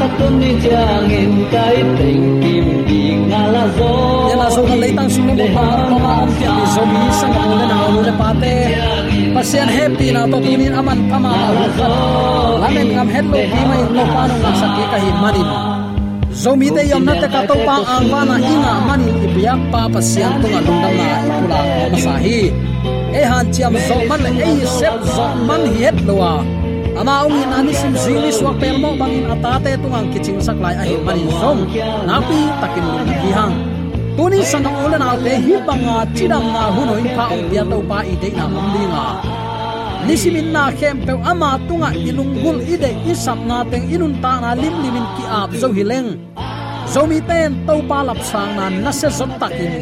ta 0.00 0.08
tun 0.18 0.40
ni 0.40 0.50
cha 0.64 0.84
in 1.08 1.46
kai 1.52 1.76
tình 1.98 2.40
kim 2.42 2.86
di 2.88 3.14
nga 3.28 3.42
la 3.54 3.64
zo 3.76 3.92
yana 4.30 4.50
so 4.50 4.60
kan 4.66 4.78
leitang 4.80 5.10
sung 5.10 5.26
mo 5.26 5.46
pa 5.56 5.64
ko 5.88 5.96
ma 6.04 6.12
om 6.22 6.30
pia 6.38 6.50
ni 6.56 6.64
zomi 6.74 7.02
sang 7.20 7.32
ang 7.32 7.52
na 7.60 7.66
na 7.70 7.78
le 8.06 8.12
pate 8.20 8.54
pasian 9.34 9.68
happy 9.68 10.12
na 10.12 10.26
to 10.32 10.38
tunin 10.44 10.74
aman 10.80 10.98
pama 11.10 11.32
amen 12.66 12.86
ngam 12.96 13.08
hello 13.14 13.40
lo 13.52 13.60
mai 13.70 13.80
no 13.96 14.04
pa 14.14 14.22
no 14.28 14.34
ngam 14.42 14.54
sakki 14.60 14.84
ka 14.92 14.98
hi 15.04 15.10
manin 15.22 15.83
zomi 16.44 16.68
te 16.76 16.82
yom 16.90 17.04
na 17.08 17.14
te 17.22 17.28
ka 17.34 17.40
to 17.48 17.56
pa 17.66 17.76
ang 17.94 18.06
wa 18.12 18.20
na 18.28 18.36
inga 18.52 18.72
manin 18.86 19.16
ipiak 19.26 19.60
pa 19.72 19.80
pasien 19.94 20.32
to 20.42 20.46
nga 20.52 20.60
lungdam 20.66 20.92
na 21.00 21.06
ipula 21.28 21.60
masahi. 21.92 22.40
E 23.18 23.22
han 23.30 23.46
chiam 23.54 23.74
zo 23.88 23.96
man 24.10 24.24
e 24.48 24.50
sep 24.78 25.00
zo 25.16 25.26
man 25.48 25.62
het 25.78 25.96
lowa 26.08 26.32
ama 27.00 27.14
ong 27.26 27.36
in 27.42 27.52
ani 27.58 27.72
sim 27.80 27.94
zili 28.04 28.30
swak 28.38 28.56
pel 28.60 28.76
mo 28.82 28.90
bangin 29.00 29.24
atate 29.34 29.72
tungang 29.82 30.08
kiching 30.12 30.40
saklai 30.46 30.76
ahi 30.82 30.96
manin 31.06 31.30
zong. 31.40 31.60
Napi 32.08 32.38
takin 32.60 32.84
lung 32.92 33.08
hi 33.22 33.30
hang 33.38 33.54
tuni 34.16 34.40
sanang 34.50 34.76
ulan 34.84 35.02
alte 35.10 35.32
hi 35.46 35.54
banga 35.66 35.96
chidam 36.16 36.44
na 36.54 36.62
hunoin 36.74 37.08
pha 37.16 37.24
ong 37.34 37.44
bia 37.50 37.64
to 37.70 37.78
pa 37.90 37.98
i 38.12 38.14
de 38.22 38.28
na 38.36 38.44
mong 38.52 38.68
dinga 38.74 39.06
nisimin 40.06 40.52
na 40.52 40.64
khem 40.78 40.96
pe 41.06 41.12
ama 41.30 41.50
tunga 41.66 41.88
ilunggul 42.08 42.58
ide 42.74 42.90
isap 43.10 43.38
na 43.48 43.58
teng 43.70 43.86
inun 43.94 44.14
ta 44.22 44.32
na 44.42 44.50
lim 44.62 44.74
limin 44.84 45.06
ki 45.16 45.24
ap 45.40 45.50
zo 45.60 45.68
hileng 45.76 46.08
zomi 46.92 47.18
ten 47.28 47.50
to 47.66 47.74
pa 47.88 47.98
lap 48.08 48.20
sang 48.30 48.52
na 48.58 48.64
na 48.84 48.90
se 49.00 49.08
zot 49.18 49.32
takin 49.40 49.72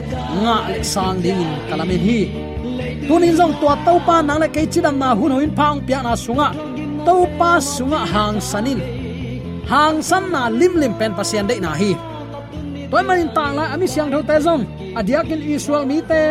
nga 0.43 0.57
le 0.69 0.79
sang 0.93 1.19
ding 1.25 1.43
kalamin 1.69 2.03
hi. 2.07 2.21
Tunin 3.07 3.35
zong 3.39 3.55
tua 3.61 3.75
to 3.87 3.95
pa 4.07 4.17
nang 4.23 4.39
le 4.43 4.49
kei 4.55 4.67
chidam 4.73 4.97
na 5.03 5.09
hun 5.19 5.33
hoin 5.37 5.53
phang 5.59 5.79
pia 5.87 5.99
na 6.07 6.13
sunga. 6.25 6.49
To 7.07 7.15
pa 7.39 7.51
sunga 7.75 8.01
hang 8.13 8.39
sanin. 8.51 8.81
Hang 9.71 9.97
san 10.09 10.25
na 10.35 10.43
lim 10.59 10.73
lim 10.83 10.95
pen 10.99 11.13
pasien 11.19 11.45
de 11.51 11.55
na 11.65 11.73
hi. 11.81 11.93
Toy 12.91 13.03
manin 13.09 13.31
ta 13.37 13.45
la 13.57 13.65
ami 13.75 13.87
siang 13.93 14.11
tho 14.15 14.21
te 14.29 14.37
zong 14.47 14.63
adiakin 14.99 15.41
israel 15.55 15.85
mi 15.91 15.99
te. 16.11 16.23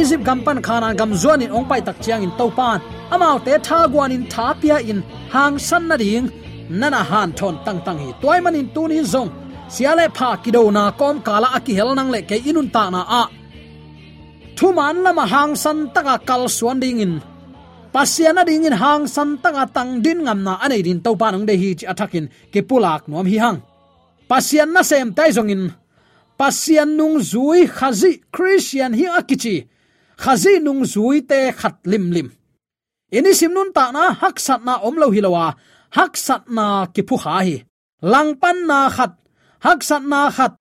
Izip 0.00 0.20
gampan 0.26 0.58
khana 0.66 0.88
gam 0.98 1.10
zuan 1.20 1.44
ong 1.56 1.66
pai 1.70 1.80
tak 1.86 1.96
chiang 2.02 2.22
in 2.26 2.32
to 2.38 2.46
pan 2.58 2.80
amao 3.10 3.38
te 3.44 3.58
tha 3.66 3.78
guan 3.92 4.12
in 4.16 4.24
tha 4.32 4.54
pia 4.60 4.76
in 4.90 5.00
hang 5.34 5.58
san 5.58 5.88
na 5.88 5.96
ding. 5.96 6.28
Nana 6.68 7.02
han 7.10 7.32
thon 7.38 7.56
tang 7.64 7.80
tang 7.86 7.98
hi 7.98 8.12
toy 8.22 8.38
manin 8.40 8.68
tu 8.74 8.88
ni 8.88 8.98
zong. 9.12 9.30
Siale 9.68 10.06
pha 10.16 10.36
kido 10.42 10.62
na 10.72 10.90
kom 11.00 11.20
kala 11.26 11.48
aki 11.56 11.72
hel 11.78 11.94
nang 11.94 12.10
le 12.14 12.20
ke 12.28 12.36
inun 12.50 12.68
ta 12.74 12.82
na 12.90 13.00
a. 13.20 13.22
Thu 14.56 14.72
man 14.72 14.96
lama 15.04 15.24
hang 15.32 15.54
san 15.62 15.78
taka 15.94 16.16
kal 16.28 16.48
suan 16.48 16.80
ding 16.80 17.00
in. 17.04 17.14
Pasiana 17.94 18.42
ding 18.48 18.64
in 18.68 18.76
hang 18.82 19.06
san 19.14 19.30
taka 19.42 19.64
tang 19.74 20.02
din 20.04 20.20
ngam 20.24 20.40
na 20.46 20.52
anei 20.64 20.82
din 20.86 21.00
to 21.04 21.10
pa 21.20 21.30
nang 21.30 21.46
de 21.48 21.54
hi 21.62 21.70
chi 21.78 21.84
athakin 21.92 22.26
ke 22.52 22.60
pulak 22.68 23.02
nom 23.08 23.26
hi 23.32 23.38
hang. 23.44 23.58
Pasian 24.30 24.72
na 24.74 24.82
sem 24.90 25.08
tai 25.16 25.30
zong 25.36 25.50
in. 25.54 25.64
Pasian 26.38 26.90
nung 26.98 27.18
zui 27.30 27.60
khazi 27.76 28.12
christian 28.34 28.92
hi 28.98 29.06
akichi 29.18 29.56
khazi 30.22 30.52
nung 30.64 30.82
zui 30.92 31.18
te 31.30 31.38
khat 31.60 31.76
lim 31.90 32.06
lim 32.14 32.28
ini 33.16 33.30
simnun 33.38 33.70
ta 33.76 33.94
na, 33.94 34.04
hak 34.20 34.36
sat 34.46 34.60
na 34.66 34.74
om 34.86 34.98
lo 34.98 35.08
hilowa 35.14 35.54
hak 35.96 36.12
sat 36.18 36.42
na 36.56 36.66
ki 36.94 37.02
phu 37.08 37.16
ha 37.24 37.36
hi. 37.46 37.56
Lang 38.12 38.30
pan 38.42 38.58
na 38.70 38.80
khat. 38.96 39.12
Hak 39.64 39.80
sat 39.88 40.02
na 40.12 40.20
khat. 40.36 40.52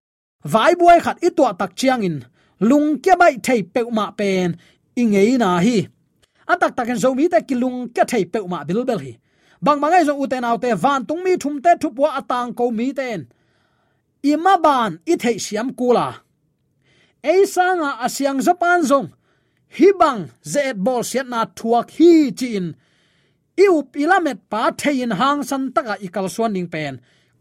Vai 0.54 0.74
buai 0.80 1.00
khat 1.06 1.18
i 1.28 1.30
to 1.38 1.44
tak 1.60 1.72
chiang 1.80 2.04
in. 2.08 2.18
Lung 2.70 2.88
kya 3.04 3.16
bai 3.22 3.34
thei 3.46 3.62
pe 3.74 3.82
ma 3.98 4.06
pen. 4.20 4.50
Ingei 5.02 5.38
na 5.44 5.50
hi. 5.66 5.78
Atak 6.52 6.72
taken 6.78 7.00
zo 7.04 7.10
mi 7.18 7.26
ta 7.34 7.40
ki 7.48 7.56
lung 7.62 7.78
kya 7.96 8.06
thei 8.12 8.24
pe 8.32 8.40
ma 8.52 8.60
bil 8.68 8.86
bel 8.90 9.02
hi. 9.06 9.14
Bang 9.66 9.80
bangai 9.82 10.04
zo 10.08 10.14
uten 10.24 10.48
autte 10.50 10.70
van 10.84 11.02
tung 11.08 11.22
mi 11.26 11.34
thum 11.42 11.56
te 11.64 11.72
thu 11.82 11.90
po 11.98 12.06
atang 12.20 12.52
ko 12.58 12.72
mi 12.78 12.88
ten. 13.00 13.20
Ima 14.32 14.54
ban 14.66 14.92
i 15.12 15.14
thei 15.24 15.38
siam 15.46 15.70
kula. 15.80 16.08
Eisa 17.32 17.68
nga 17.80 17.90
asyang 18.06 18.40
zopan 18.46 18.82
zong 18.90 19.08
hibang 19.78 20.22
ze 20.44 20.74
bol 20.86 21.02
siat 21.10 21.28
na 21.34 21.42
thuak 21.58 21.88
hi 21.98 22.32
chin 22.40 22.66
iu 23.58 23.84
pilamet 23.94 24.40
pa 24.52 24.72
thein 24.82 25.12
hang 25.20 25.42
san 25.50 25.64
taka 25.76 25.96
ikal 26.06 26.28
suan 26.36 26.54
ning 26.54 26.70
pen. 26.74 26.94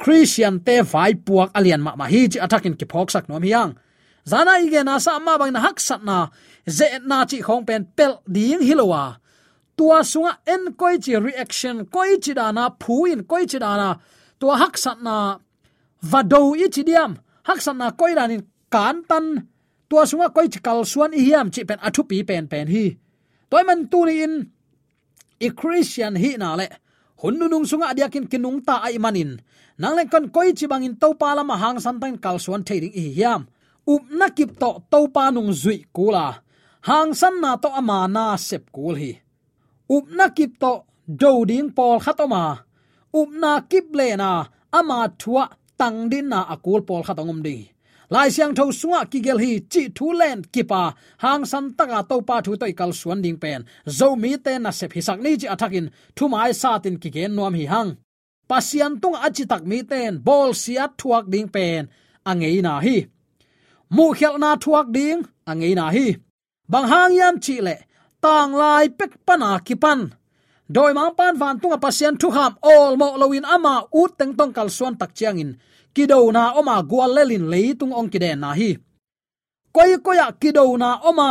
Christian 0.03 0.55
te 0.67 0.83
vai 0.93 1.12
puak 1.27 1.51
alian 1.59 1.83
ma 1.87 1.93
ma 2.01 2.07
hi 2.12 2.21
chi 2.33 2.39
attacking 2.45 2.77
ki 2.81 2.87
phok 2.93 3.09
sak 3.15 3.29
nom 3.29 3.43
hiang. 3.43 3.73
Zana 4.31 4.55
ige 4.65 4.81
na 4.85 4.99
sa 4.99 5.19
ma 5.19 5.39
bang 5.41 5.53
na 5.53 5.61
hak 5.67 5.79
sat 5.81 6.03
na. 6.09 6.19
Ze 6.79 6.87
na 7.11 7.25
chi 7.31 7.39
khong 7.47 7.65
pen 7.69 7.83
pel 7.97 8.12
ding 8.35 8.62
hilowa. 8.69 9.05
Tua 9.77 9.99
sunga 10.12 10.33
en 10.53 10.65
koi 10.81 10.97
chi 11.05 11.12
reaction, 11.17 11.77
koi 11.95 12.19
chi 12.25 12.33
dana 12.41 12.65
phu 12.81 12.97
in 13.12 13.21
koi 13.31 13.45
chi 13.51 13.59
dana 13.65 13.89
tua 14.41 14.55
hak 14.62 14.75
sat 14.85 14.99
na 15.07 15.17
vado 16.11 16.41
i 16.65 16.67
chi 16.75 16.83
diam. 16.89 17.12
Hak 17.49 17.61
sat 17.65 17.77
na 17.77 17.87
koi 17.91 18.12
dan 18.19 18.33
kan 18.75 18.97
tan 19.11 19.27
tua 19.92 20.08
sunga 20.08 20.32
koi 20.32 20.49
chikal 20.49 20.80
suan 20.92 21.12
i 21.12 21.20
hiam 21.26 21.46
chi 21.54 21.62
pen 21.68 21.80
athu 21.87 22.02
pi 22.08 22.16
pen 22.28 22.44
pen 22.52 22.66
hi. 22.75 22.84
Toy 23.50 23.62
man 23.68 23.80
tu 23.92 24.00
ni 24.08 24.14
in, 24.25 24.34
i 25.46 25.49
christian 25.61 26.14
hi 26.22 26.30
na 26.42 26.49
le. 26.61 26.66
Hunnu 27.20 27.44
nung 27.52 27.66
sunga 27.70 27.87
adiakin 27.92 28.26
kinung 28.32 28.61
ta 28.66 28.75
ai 28.87 28.96
manin. 29.04 29.32
Nang 29.80 29.94
le 29.96 30.02
kon 30.12 30.26
koi 30.34 30.49
chi 30.58 30.66
bangin 30.72 30.96
to 31.02 31.08
pa 31.20 31.28
lama 31.37 31.54
hang 31.62 31.78
san 31.84 32.00
tan 32.00 32.16
kal 32.25 32.37
suan 32.44 32.62
thading 32.66 32.94
i 33.02 33.04
hiam. 33.16 33.42
Up 33.92 34.04
na 34.18 34.26
kip 34.37 34.50
to 34.62 34.70
to 34.92 35.00
pa 35.14 35.25
nung 35.34 35.50
zui 35.62 35.78
kula 35.96 36.26
hang 36.88 37.11
san 37.20 37.34
na 37.42 37.50
to 37.62 37.68
ama 37.80 37.99
na 38.14 38.25
sep 38.49 38.64
kul 38.75 38.94
hi 39.02 39.12
up 39.96 40.06
na 40.18 40.26
kip 40.37 40.52
to 40.62 40.72
do 41.20 41.32
ding 41.50 41.68
pol 41.76 41.99
khatoma 42.04 42.44
up 43.20 43.30
na 43.42 43.52
kip 43.70 43.87
le 43.99 44.08
na 44.22 44.30
ama 44.78 44.99
thua 45.20 45.44
tang 45.80 46.08
din 46.11 46.26
na 46.32 46.40
akul 46.54 46.80
pol 46.88 47.02
khatangom 47.06 47.42
ding 47.46 47.72
lai 48.12 48.28
siang 48.35 48.54
tho 48.59 48.64
sunga 48.81 49.00
ki 49.11 49.19
gel 49.26 49.38
hi, 49.45 49.52
chi 49.73 49.83
thu 49.97 50.07
len 50.21 50.38
kipa, 50.54 50.83
hang 51.25 51.45
san 51.50 51.64
taka 51.78 52.00
to 52.11 52.16
pa 52.28 52.37
thu 52.45 52.52
toi 52.61 52.73
kal 52.78 52.92
suan 53.00 53.23
ding 53.25 53.38
pen 53.42 53.61
zo 53.99 54.09
mi 54.23 54.31
te 54.45 54.52
na 54.59 54.71
se 54.78 54.87
phisak 54.92 55.19
ni 55.25 55.33
chi 55.40 55.47
athakin 55.54 55.87
thu 56.16 56.25
mai 56.33 56.52
sa 56.61 56.71
tin 56.83 56.97
ki 57.02 57.09
gen 57.14 57.33
nuam 57.37 57.54
hi 57.59 57.64
hang. 57.73 57.90
Pasian 58.50 58.92
tung 59.02 59.16
achi 59.26 59.45
tak 59.52 59.62
mi 59.71 59.78
ten, 59.90 60.12
bol 60.26 60.50
sia 60.62 60.85
thuak 60.99 61.25
ding 61.33 61.49
pen, 61.54 61.83
angei 62.31 62.61
na 62.66 62.75
hi. 62.85 62.97
Mu 63.97 64.07
khel 64.19 64.35
na 64.42 64.50
thuak 64.62 64.87
ding, 64.97 65.21
angei 65.50 65.75
na 65.78 65.87
hi. 65.97 66.07
Bang 66.73 66.87
hang 66.92 67.12
yam 67.19 67.35
chi 67.45 67.57
le, 67.66 67.76
tang 68.25 68.52
lai 68.61 68.85
pek 68.99 69.12
pana 69.26 69.50
kipan 69.66 70.00
doi 70.75 70.92
mang 70.99 71.12
pan 71.19 71.35
van 71.40 71.57
tunga 71.61 71.78
pasian 71.85 72.14
thu 72.21 72.28
ham 72.37 72.52
all 72.73 72.92
mo 73.00 73.09
lowin 73.21 73.45
ama 73.54 73.75
ut 74.00 74.11
teng 74.19 74.33
tong 74.38 74.52
kal 74.57 74.69
suan 74.76 74.95
tak 75.00 75.11
chiang 75.19 75.40
in 75.42 75.50
kido 75.94 76.32
na 76.32 76.52
oma 76.58 76.82
gualelin 76.82 77.49
lelin 77.52 77.78
tung 77.78 77.92
ong 77.92 78.08
kide 78.12 78.34
na 78.37 78.52
hi. 78.58 78.76
Koi 79.72 79.96
koya 80.04 80.32
kido 80.40 80.64
na 80.76 81.00
oma, 81.08 81.28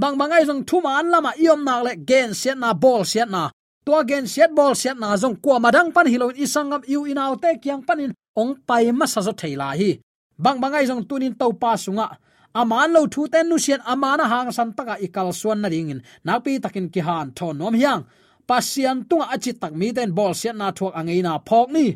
bang 0.00 0.16
bangai 0.20 0.44
jong 0.48 0.64
thu 0.68 0.80
an 0.84 1.10
lama 1.12 1.32
iom 1.36 1.60
na 1.64 1.82
le 1.82 1.92
gen 2.08 2.34
set 2.34 2.56
na, 2.58 2.72
ball 2.72 3.04
set 3.04 3.28
na. 3.28 3.50
To 3.86 4.02
gen 4.04 4.26
set 4.26 4.50
ball 4.56 4.74
set 4.74 4.96
na 4.98 5.16
jong 5.16 5.36
kwa 5.42 5.60
madang 5.60 5.92
pan 5.94 6.06
hilo 6.06 6.32
isangam 6.44 6.82
yu 6.92 7.06
inaw 7.06 7.32
te 7.42 7.50
kyang 7.62 7.82
panin 7.86 8.12
ong 8.40 8.52
pai 8.66 8.90
ma 8.92 9.06
sa 9.06 9.20
zo 9.26 9.32
theila 9.32 9.76
hi. 9.78 9.90
Bang 10.38 10.58
bangai 10.62 10.84
jong 10.88 11.04
tunin 11.08 11.34
to 11.40 11.52
pa 11.62 11.76
sunga. 11.76 12.08
Aman 12.56 12.92
lo 12.92 13.06
thu 13.12 13.28
ten 13.32 13.48
nu 13.48 13.56
sian 13.58 13.80
amana 13.92 14.24
hang 14.32 14.50
san 14.56 14.72
taka 14.76 14.96
ikal 15.06 15.28
suan 15.40 15.60
na 15.60 15.68
ringin. 15.68 16.00
Napi 16.26 16.52
takin 16.64 16.88
ki 16.88 17.00
han 17.00 17.30
thon 17.36 17.58
nom 17.58 17.74
hiang. 17.74 18.02
Pasian 18.48 19.04
tunga 19.08 19.26
achi 19.34 19.52
tak 19.60 19.72
mi 19.78 19.92
ten 19.96 20.10
ball 20.16 20.34
sian 20.40 20.56
na 20.60 20.72
thuak 20.76 20.94
angeina 20.98 21.32
phok 21.48 21.68
ni 21.76 21.86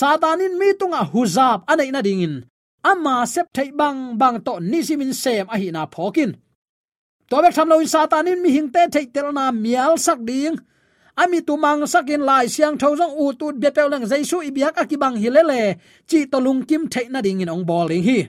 satanin 0.00 0.54
mi 0.60 0.68
tunga 0.80 1.00
huzap 1.12 1.58
anei 1.70 1.90
na 1.94 2.00
dingin 2.06 2.34
ama 2.90 3.16
sep 3.32 3.46
thei 3.56 3.70
bang 3.80 4.00
bang 4.20 4.36
to 4.46 4.54
nisimin 4.70 5.12
sem 5.22 5.46
a 5.54 5.56
hi 5.60 5.68
na 5.76 5.82
phokin 5.94 6.30
to 7.30 7.36
bek 7.42 7.54
tham 7.56 7.68
lo 7.68 7.76
in 7.80 7.90
satanin 7.94 8.38
mi 8.42 8.50
hingte 8.56 8.82
thei 8.94 9.06
tel 9.14 9.32
na 9.32 9.50
mial 9.50 9.96
sak 9.98 10.20
ding. 10.24 10.56
Ami 11.16 11.40
tu 11.46 11.56
mang 11.56 11.86
sakin 11.86 12.26
lai 12.26 12.46
siang 12.46 12.76
tho 12.76 12.88
u 13.24 13.32
tu 13.38 13.52
be 13.52 13.70
pe 13.70 13.82
lang 13.88 14.02
jaisu 14.02 14.42
ibyak 14.48 14.76
akibang 14.82 15.16
hilele 15.22 15.78
chi 16.08 16.26
to 16.26 16.38
lung 16.38 16.64
kim 16.68 16.88
thei 16.88 17.06
na 17.08 17.20
ding 17.20 17.40
in 17.40 17.48
ong 17.48 17.64
bol 17.64 17.88
ding 17.88 18.02
hi. 18.02 18.28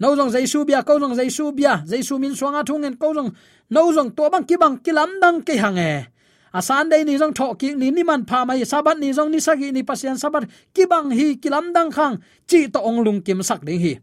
No 0.00 0.14
jong 0.16 0.30
jaisu 0.30 0.64
bia 0.66 0.82
ko 0.82 0.98
jong 0.98 1.16
jaisu 1.18 1.54
bia. 1.56 1.82
Jaisu 1.90 2.18
min 2.20 2.34
swanga 2.38 2.62
thungen 2.62 2.94
ko 2.98 3.14
jong 3.14 3.30
no 3.70 3.92
jong 3.92 4.10
to 4.16 4.30
bang 4.30 4.44
kibang 4.44 4.78
kilam 4.84 5.10
dang 5.20 5.42
ke 5.42 5.58
hange 5.58 6.06
a 6.54 6.62
sunday 6.62 7.02
ni 7.04 7.18
jong 7.18 7.34
tho 7.34 7.54
ki 7.60 7.74
ni 7.74 7.90
ni 7.90 8.02
man 8.02 8.22
pha 8.24 8.44
mai, 8.46 8.62
sabat 8.72 8.96
ni 9.02 9.12
jong 9.12 9.30
ni 9.34 9.40
sagi 9.46 9.72
ni 9.74 9.82
pasian 9.82 10.16
sabat, 10.22 10.46
ki 10.74 10.86
bang 10.86 11.10
hi 11.10 11.34
kilam 11.42 11.74
dang 11.74 11.90
khang, 11.90 12.22
chi 12.46 12.66
to 12.72 12.78
ong 12.78 13.02
lung 13.04 13.20
kim 13.26 13.42
sak 13.42 13.60
ding 13.66 13.80
hi. 13.84 13.94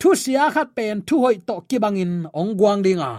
Thu 0.00 0.14
sia 0.14 0.50
khat 0.54 0.68
pen, 0.76 1.02
thu 1.08 1.20
hoi 1.24 1.36
to 1.48 1.60
ki 1.68 1.76
bang 1.78 1.96
in 1.96 2.12
ong 2.32 2.56
guang 2.56 2.80
ding 2.82 3.00
a. 3.10 3.12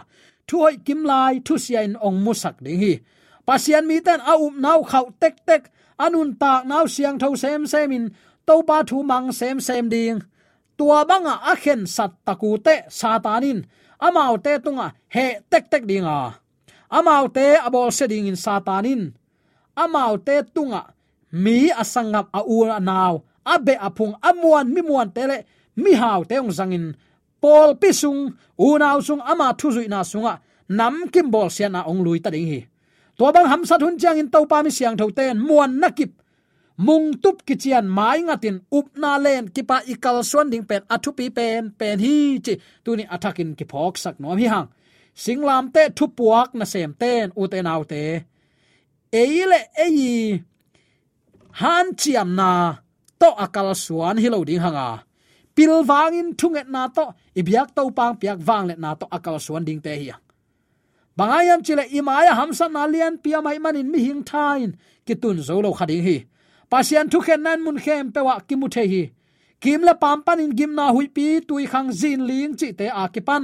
Thu 0.48 0.58
hoi 0.66 0.76
kim 0.86 1.06
lai, 1.06 1.40
thu 1.46 1.58
sia 1.58 1.82
in 1.88 1.96
ong 2.02 2.18
mu 2.24 2.34
sak 2.34 2.56
ding 2.66 2.80
hi. 2.84 2.94
Pasian 3.46 3.86
mi 3.86 4.02
ten 4.02 4.20
a 4.20 4.34
up 4.34 4.54
nau 4.66 4.82
khau 4.84 5.06
tek 5.22 5.46
tek, 5.46 5.64
anun 6.00 6.34
tak 6.42 6.66
nau 6.66 6.86
siang 6.88 7.20
tho 7.22 7.36
sem 7.36 7.68
sem 7.68 7.92
in, 7.92 8.06
to 8.48 8.56
pa 8.68 8.82
thu 8.90 9.04
mang 9.04 9.32
sem 9.32 9.60
sem 9.60 9.90
ding. 9.90 10.20
Tua 10.78 11.06
banga 11.06 11.36
a 11.52 11.54
khen 11.56 11.86
sat 11.86 12.12
taku 12.26 12.58
te 12.58 12.76
satanin 12.90 13.60
amau 14.00 14.38
te 14.38 14.58
tunga 14.64 14.88
he 15.10 15.40
tek 15.52 15.70
tek 15.72 15.84
dinga 15.84 16.40
amau 16.98 17.26
te 17.36 17.58
abol 17.68 17.90
seding 17.92 18.28
in 18.28 18.36
satanin. 18.36 19.14
Amau 19.78 20.18
te 20.18 20.44
tunga. 20.54 20.82
Mi 21.32 21.70
asangam 21.70 22.28
a 22.34 22.42
u 22.42 22.66
naw 22.66 23.22
abe 23.46 23.74
apung 23.88 24.14
amuan 24.22 24.68
mi 24.74 24.82
muan 24.82 25.10
tele. 25.16 25.46
Mi 25.76 25.94
haw 25.94 26.24
te 26.30 26.36
ong 26.42 26.52
zangin. 26.52 26.96
Pol 27.42 27.76
pisung 27.82 28.36
u 28.58 28.68
sung 29.02 29.22
ama 29.22 29.54
thuzui 29.54 29.88
na 29.88 30.04
sunga. 30.04 30.40
Nam 30.70 31.10
kim 31.14 31.32
bol 31.32 31.50
sian 31.50 31.72
na 31.72 31.82
ong 31.90 32.04
lui 32.04 32.20
ta 32.20 32.30
ding 32.30 32.48
hi. 32.48 32.62
To 33.18 33.32
bang 33.32 33.48
ham 33.52 33.66
sat 33.66 33.82
hun 33.82 33.98
chang 33.98 34.18
in 34.18 34.30
to 34.30 34.46
pa 34.46 34.64
mi 34.64 34.72
siang 34.72 34.96
tho 34.98 35.10
ten, 35.12 35.40
muan 35.40 35.80
nakip 35.82 36.12
mung 36.78 37.20
tup 37.20 37.44
kichian 37.44 37.86
mai 37.98 38.24
ngatin 38.24 38.64
up 38.72 38.88
na 38.96 39.18
len 39.18 39.52
kipa 39.52 39.84
ikal 39.84 40.24
suan 40.24 40.48
ding 40.50 40.64
pen 40.64 40.82
athu 40.88 41.12
pi 41.18 41.30
pen 41.30 41.72
pen 41.80 42.00
hi 42.00 42.40
chi. 42.46 42.54
Tuni 42.84 43.04
athakin 43.16 43.56
ki 43.58 43.66
phok 43.72 43.98
sak 43.98 44.16
nom 44.20 44.38
hi 44.38 44.48
hang 44.48 44.70
singlam 45.24 45.66
te 45.76 45.84
thu 45.98 46.06
puak 46.18 46.50
na 46.60 46.66
sem 46.74 46.92
ten 47.02 47.28
u 47.42 47.44
te 47.52 47.60
nau 47.68 47.82
te 47.92 48.04
eile 49.24 49.60
ei 49.86 50.00
han 51.62 51.88
chiam 52.00 52.30
na, 52.40 52.52
to 53.22 53.30
akal 53.46 53.70
suan 53.86 54.18
hilo 54.24 54.40
ding 54.48 54.64
hanga. 54.66 54.90
Pil 55.56 55.74
wangin 55.90 56.30
thunget 56.40 56.68
na 56.76 56.82
to 56.88 57.06
ibyak 57.40 57.70
to 57.76 57.84
pang 57.98 58.16
piak 58.22 58.40
wang 58.48 58.66
le 58.70 58.76
na 58.84 58.90
to 59.00 59.06
akal 59.18 59.38
suan 59.46 59.64
ding 59.68 59.82
te 59.86 59.94
hi 60.02 60.08
bangayam 61.18 61.60
chile 61.66 61.84
imaya 61.98 62.34
hamsa 62.40 62.66
na 62.72 62.88
lian 62.94 63.16
pia 63.24 63.40
mai 63.46 63.60
manin 63.64 63.92
mi 63.92 64.00
hing 64.08 64.24
thain, 64.30 64.70
kitun 65.06 65.38
zolo 65.48 65.70
khading 65.78 66.04
hi. 66.08 66.18
Pasian 66.72 67.08
thu 67.12 67.20
khen 67.26 67.42
nan 67.46 67.60
mun 67.66 67.78
khem 67.84 68.06
pewa 68.14 68.36
kimu 68.48 68.68
the 68.76 68.84
hi. 68.92 69.04
Kim 69.64 69.82
la 69.88 69.94
pam 70.02 70.20
panin 70.26 70.52
gim 70.58 70.72
na 70.80 70.86
hui 70.96 71.08
pi 71.16 71.26
tui 71.48 71.66
khang 71.72 71.90
zin 72.00 72.20
ling 72.30 72.54
chi 72.60 72.68
te 72.80 72.86
akipan 73.04 73.44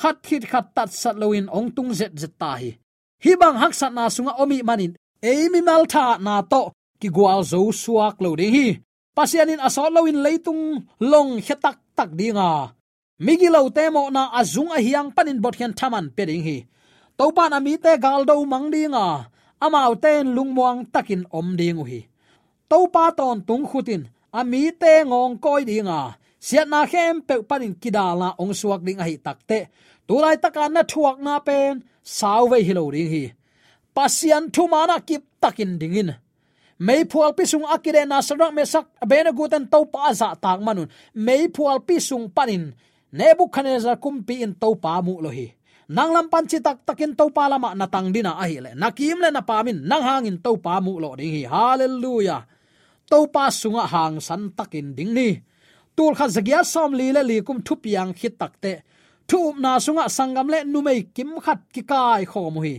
ki 0.00 0.06
pan 0.06 0.14
khát 0.14 0.16
khit 0.22 0.42
khat 0.50 0.64
tat 0.74 0.90
sat 0.92 1.16
loin 1.16 1.46
ong 1.46 1.70
tung 1.76 1.92
zet 1.94 2.12
zet 2.16 2.32
ta 2.38 2.56
hi 2.60 2.70
hi 3.24 3.32
bang 3.40 3.56
hak 3.60 3.72
sat 3.74 3.92
na 3.92 4.08
sunga 4.08 4.32
omi 4.42 4.62
manin. 4.62 4.92
Eimi 5.22 5.60
mal 5.68 5.84
tha 5.92 6.18
na 6.18 6.42
to. 6.52 6.62
Ki 7.00 7.08
gwal 7.16 7.42
zo 7.44 7.60
suak 7.72 8.16
lo 8.24 8.36
ding 8.36 8.54
hi. 8.56 8.66
Pasianin 9.16 9.60
asol 9.66 9.92
loin 9.96 10.18
leitung 10.24 10.62
long 11.00 11.30
hetak 11.46 11.76
tak 11.96 12.10
dinga. 12.18 12.72
Migi 13.24 13.48
lo 13.54 13.68
te 13.76 13.84
mo 13.94 14.02
na 14.16 14.22
azung 14.40 14.72
a 14.76 14.78
hiang 14.80 15.10
panin 15.16 15.40
bot 15.44 15.54
hian 15.58 15.72
thaman 15.78 16.06
pe 16.16 16.22
ding 16.28 16.44
hi. 16.48 16.58
To 17.18 17.24
pan 17.36 17.52
ami 17.58 17.76
te 17.84 17.92
gal 18.04 18.24
do 18.24 18.34
mang 18.52 18.66
dinga. 18.74 19.06
Amau 19.64 19.92
ten 20.02 20.24
lungmuang 20.36 20.80
takin 20.92 21.22
om 21.38 21.48
ding 21.60 21.80
hi. 21.90 22.00
To 22.70 22.78
pa 22.94 23.04
ton 23.18 23.38
tung 23.48 23.64
khutin. 23.70 24.02
Ami 24.40 24.62
te 24.80 24.92
ngong 25.10 25.36
koi 25.44 25.62
dinga. 25.70 26.00
Siat 26.46 26.68
na 26.72 26.80
khem 26.88 27.20
pe 27.28 27.34
panin 27.48 27.74
kidala 27.82 28.28
ong 28.40 28.56
suak 28.60 28.80
ding 28.86 29.00
a 29.02 29.04
hi 29.04 29.16
takte 29.26 29.68
tulai 30.10 30.34
takan 30.42 30.74
na 30.74 30.82
thuak 30.82 31.22
na 31.22 31.38
pen 31.38 31.86
sau 32.02 32.50
ve 32.50 32.58
hilo 32.66 32.90
ring 32.90 33.10
hi 33.14 33.24
pasian 33.94 34.50
thu 34.54 34.66
mana 34.66 34.98
kip 35.08 35.22
takin 35.42 35.78
dingin 35.80 36.10
mei 36.86 37.06
phual 37.10 37.30
pi 37.38 37.46
sung 37.46 37.66
akire 37.74 38.02
na 38.10 38.18
sarak 38.18 38.50
me 38.56 38.66
sak 38.72 38.86
bena 39.10 39.30
guten 39.38 39.64
to 39.72 39.78
pa 39.92 40.10
za 40.20 40.28
tak 40.44 40.58
manun 40.66 40.90
mei 41.14 41.46
phual 41.54 41.78
pi 41.86 41.96
sung 42.08 42.26
panin. 42.36 42.64
Nebuchadnezzar 43.12 43.98
kumpi 43.98 44.38
in 44.38 44.54
to 44.54 44.78
pa 44.78 45.02
mu 45.02 45.18
lo 45.18 45.30
hi 45.34 45.50
nang 45.90 46.14
lam 46.14 46.30
pan 46.30 46.46
chi 46.50 46.58
tak 46.62 46.86
takin 46.86 47.18
to 47.18 47.26
pa 47.34 47.50
lama 47.50 47.74
na 47.74 47.86
tang 47.90 48.14
dina 48.14 48.38
a 48.38 48.46
hi 48.46 48.62
le 48.62 48.70
nakim 48.78 49.18
le 49.18 49.28
na 49.34 49.42
pamin 49.42 49.78
nang 49.90 50.02
hangin 50.08 50.38
to 50.38 50.54
pa 50.64 50.78
mu 50.78 50.94
lo 51.02 51.18
ding 51.18 51.34
hi 51.34 51.42
hallelujah. 51.52 52.46
To 53.10 53.26
pa 53.34 53.50
sunga 53.50 53.84
hang 53.90 54.22
san 54.22 54.54
takin 54.58 54.94
ding 54.94 55.10
ni 55.18 55.42
tul 55.96 56.14
kha 56.14 56.26
zagya 56.30 56.62
som 56.62 56.94
li 56.94 57.10
le 57.10 57.22
li 57.30 57.36
kum 57.46 57.58
thu 57.66 57.74
piang 57.82 58.14
khit 58.14 58.38
takte 58.38 58.72
thu 59.30 59.40
na 59.62 59.72
sunga 59.84 60.06
sangam 60.16 60.46
le 60.52 60.58
numei 60.72 61.00
kim 61.14 61.30
khat 61.44 61.60
ki 61.74 61.82
kai 61.90 62.22
kho 62.30 62.40
mu 62.54 62.60
hi. 62.66 62.76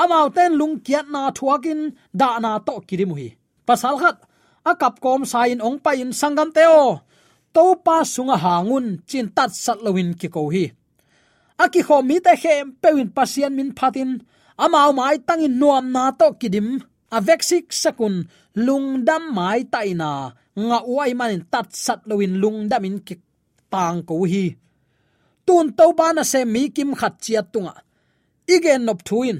Amau 0.00 0.26
ten 0.36 0.52
lung 0.60 0.76
kiat 0.86 1.06
na 1.14 1.22
thuakin 1.36 1.80
da 2.20 2.28
na 2.44 2.50
to 2.66 2.74
kiri 2.88 3.04
mu 3.10 3.14
hi. 3.20 3.28
Pasal 3.66 3.94
khat 4.02 4.16
akap 4.70 4.94
kom 5.04 5.22
sain 5.32 5.58
ong 5.66 5.78
pa 5.84 5.90
in 6.02 6.12
sangam 6.20 6.48
teo 6.56 6.82
to 7.54 7.64
pa 7.86 7.96
sunga 8.14 8.36
hangun 8.44 8.86
chin 9.08 9.26
tat 9.36 9.50
sat 9.64 9.78
lowin 9.84 10.10
ki 10.20 10.28
ko 10.34 10.42
hi. 10.54 10.64
Aki 11.64 11.80
kho 11.86 11.96
mi 12.08 12.16
te 12.26 12.32
hem 12.42 12.66
pewin 12.82 13.10
pasien 13.16 13.52
min 13.58 13.70
phatin. 13.78 14.10
Amau 14.64 14.90
mai 14.98 15.16
tangin 15.28 15.54
nuam 15.60 15.86
na 15.94 16.04
to 16.20 16.26
kidim. 16.40 16.68
Avexik 17.16 17.66
sakun 17.82 18.14
lungdam 18.66 19.24
mai 19.36 19.60
taina 19.72 20.10
nga 20.68 20.78
uai 20.92 21.12
manin 21.18 21.42
tat 21.52 21.68
sat 21.84 22.00
lowin 22.08 22.34
lungdam 22.42 22.82
in 22.88 22.96
ki 23.06 23.14
tang 23.72 23.98
ko 24.08 24.14
hi 24.32 24.46
tun 25.46 25.66
to 25.78 25.86
ba 25.98 26.06
na 26.16 26.22
se 26.32 26.40
mi 26.44 26.62
kim 26.76 26.90
khat 27.00 27.14
chia 27.24 27.42
tunga. 27.52 27.74
Igen 28.54 28.80
nop 28.86 29.00
thuin. 29.08 29.38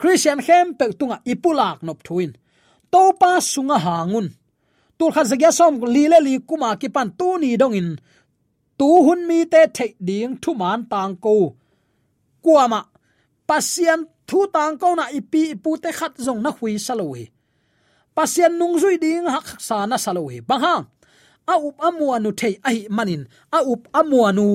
Christian 0.00 0.40
hem 0.46 0.66
pe 0.78 0.84
tunga 0.98 1.16
ipulak 1.32 1.78
nop 1.86 2.00
thuin. 2.06 2.30
To 2.92 3.02
pa 3.20 3.30
sunga 3.52 3.76
hangun. 3.86 4.28
Tur 4.98 5.10
khat 5.14 5.26
zagya 5.30 5.50
som 5.58 5.74
li 5.94 6.04
le 6.12 6.18
li 6.26 6.34
kuma 6.48 6.68
ki 6.80 6.88
pan 6.94 7.08
tu 7.18 7.28
ni 7.42 7.50
dong 7.60 7.76
in. 7.80 7.90
Tu 8.78 8.88
hun 9.06 9.20
mi 9.28 9.38
te 9.52 9.62
the 9.76 9.86
ding 10.08 10.32
thu 10.42 10.50
man 10.60 10.80
tang 10.92 11.14
ko. 11.24 11.34
Kuama 12.44 12.80
pasian 13.48 14.00
thu 14.28 14.38
tang 14.54 14.74
ko 14.82 14.88
na 14.98 15.04
ipi 15.18 15.42
ipu 15.54 15.70
te 15.82 15.90
khat 15.98 16.12
zong 16.26 16.40
na 16.44 16.50
hui 16.58 16.74
salohi 16.86 17.26
pasian 18.14 18.54
nung 18.54 18.78
zui 18.78 18.96
ding 19.04 19.26
hak 19.26 19.58
sa 19.58 19.76
na 19.90 19.98
salohi 19.98 20.38
bang 20.48 20.62
ha, 20.62 20.76
a 21.52 21.54
up 21.58 21.76
amua 21.86 22.16
nu 22.22 22.30
thei 22.40 22.54
ai 22.68 22.86
manin, 22.96 23.22
a 23.52 23.58
up 23.72 23.82
amua 23.92 24.30
nu 24.38 24.46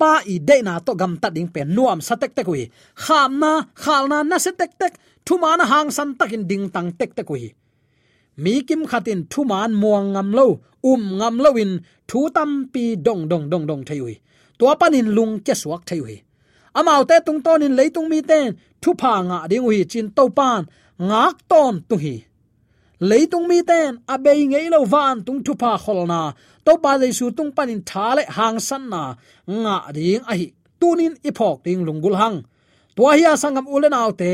pa 0.00 0.12
i 0.32 0.38
de 0.48 0.56
na 0.62 0.74
to 0.86 0.92
gam 1.00 1.12
ta 1.22 1.28
ding 1.36 1.50
pen 1.54 1.68
nuam 1.76 1.98
sa 2.06 2.14
tek 2.22 2.32
tek 2.36 2.46
hui 2.50 2.62
kham 3.04 3.30
na, 3.42 3.52
khal 3.82 4.04
na 4.10 4.18
na 4.30 4.36
se 4.44 4.50
tek 4.60 4.72
tek. 4.80 4.92
Thu 5.26 5.34
ma 5.42 5.50
na 5.56 5.64
hang 5.72 5.90
san 5.96 6.10
takin 6.18 6.44
ding 6.50 6.66
tang 6.74 6.90
tek 6.98 7.10
tek 7.16 7.26
hui 7.30 7.52
mi 8.42 8.54
kim 8.68 8.82
khatin 8.90 9.20
thu 9.30 9.40
man 9.50 9.72
muang 9.80 10.06
ngam 10.14 10.28
lo 10.38 10.46
um 10.90 11.02
ngam 11.18 11.34
lo 11.44 11.50
in, 11.62 11.72
thu 12.08 12.20
tam 12.36 12.50
pi 12.72 12.84
dong 13.06 13.22
dong 13.30 13.44
dong 13.50 13.66
dong 13.66 13.82
thayui 13.88 14.14
tua 14.58 14.74
panin 14.80 15.08
lung 15.16 15.34
che 15.46 15.54
suak 15.54 15.82
thayui 15.88 16.16
amau 16.78 17.02
te 17.08 17.16
tung 17.26 17.40
ton 17.44 17.62
in 17.66 17.76
leitung 17.78 18.08
mi 18.08 18.20
ten 18.30 18.46
thu 18.82 18.90
pha 19.00 19.12
nga 19.28 19.38
ding 19.50 19.64
hui 19.66 19.84
chin 19.90 20.08
to 20.16 20.24
pan, 20.38 20.60
ngak 21.08 21.36
ton 21.50 21.74
tu 21.88 21.96
hi. 21.96 22.16
Leitung 23.00 23.46
mi 23.50 23.62
ten 23.62 23.96
abei 24.06 24.46
ngei 24.46 24.66
lo 24.74 24.84
van 24.84 25.16
tung 25.26 25.40
thu 25.44 25.52
pha 25.60 25.72
kholna 25.84 26.20
to 26.68 26.76
pa 26.84 26.92
le 27.00 27.08
su 27.18 27.26
tung 27.36 27.52
panin 27.56 27.80
thale 27.90 28.22
hang 28.36 28.60
san 28.68 28.84
na 28.92 29.02
nga 29.62 29.76
ding 29.96 30.20
a 30.30 30.32
hi 30.40 30.46
tunin 30.80 31.14
ipok 31.28 31.56
ding 31.64 31.80
lungul 31.88 32.14
hang 32.20 32.36
to 32.96 33.02
hi 33.08 33.24
sangam 33.42 33.66
ulen 33.74 33.96
autte 33.96 34.32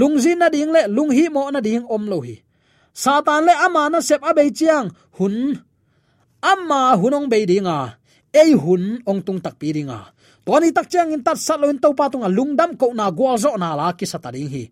lungzin 0.00 0.42
na 0.42 0.50
ding 0.54 0.70
le 0.74 0.82
lung 0.96 1.14
hi 1.16 1.24
mo 1.34 1.42
na 1.54 1.60
ding 1.66 1.86
om 1.94 2.04
lo 2.10 2.18
hi 2.26 2.36
satan 3.02 3.46
le 3.46 3.54
ama 3.66 3.82
na 3.92 3.98
sep 4.08 4.20
abei 4.30 4.50
chiang 4.58 4.90
hun 5.18 5.36
amma 6.52 6.82
hunong 7.00 7.30
bei 7.30 7.44
dinga 7.50 7.78
ei 8.40 8.50
hun 8.62 8.82
ong 9.10 9.20
tung 9.26 9.40
tak 9.44 9.54
pi 9.60 9.70
dinga 9.76 10.00
toni 10.42 10.74
tak 10.76 10.86
chiang 10.90 11.14
in 11.14 11.22
tat 11.26 11.38
sat 11.46 11.58
loin 11.62 11.78
to 11.78 11.94
pa 11.98 12.10
tunga 12.12 12.28
lungdam 12.38 12.70
ko 12.80 12.86
na 12.98 13.06
gwal 13.18 13.38
zo 13.38 13.54
na 13.62 13.78
la 13.78 13.86
ki 13.98 14.06
sata 14.12 14.34
ding 14.34 14.50
hi 14.54 14.64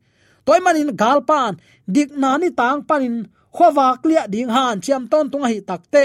toy 0.47 0.59
manin 0.65 0.91
galpan 1.01 1.53
dik 1.95 2.11
nani 2.23 2.49
tang 2.61 2.83
panin 2.89 3.17
khowak 3.57 4.03
lia 4.09 4.23
ding 4.35 4.51
han 4.57 4.75
chiam 4.85 5.03
ton 5.11 5.31
tunga 5.31 5.49
hi 5.53 5.63
takte 5.71 6.05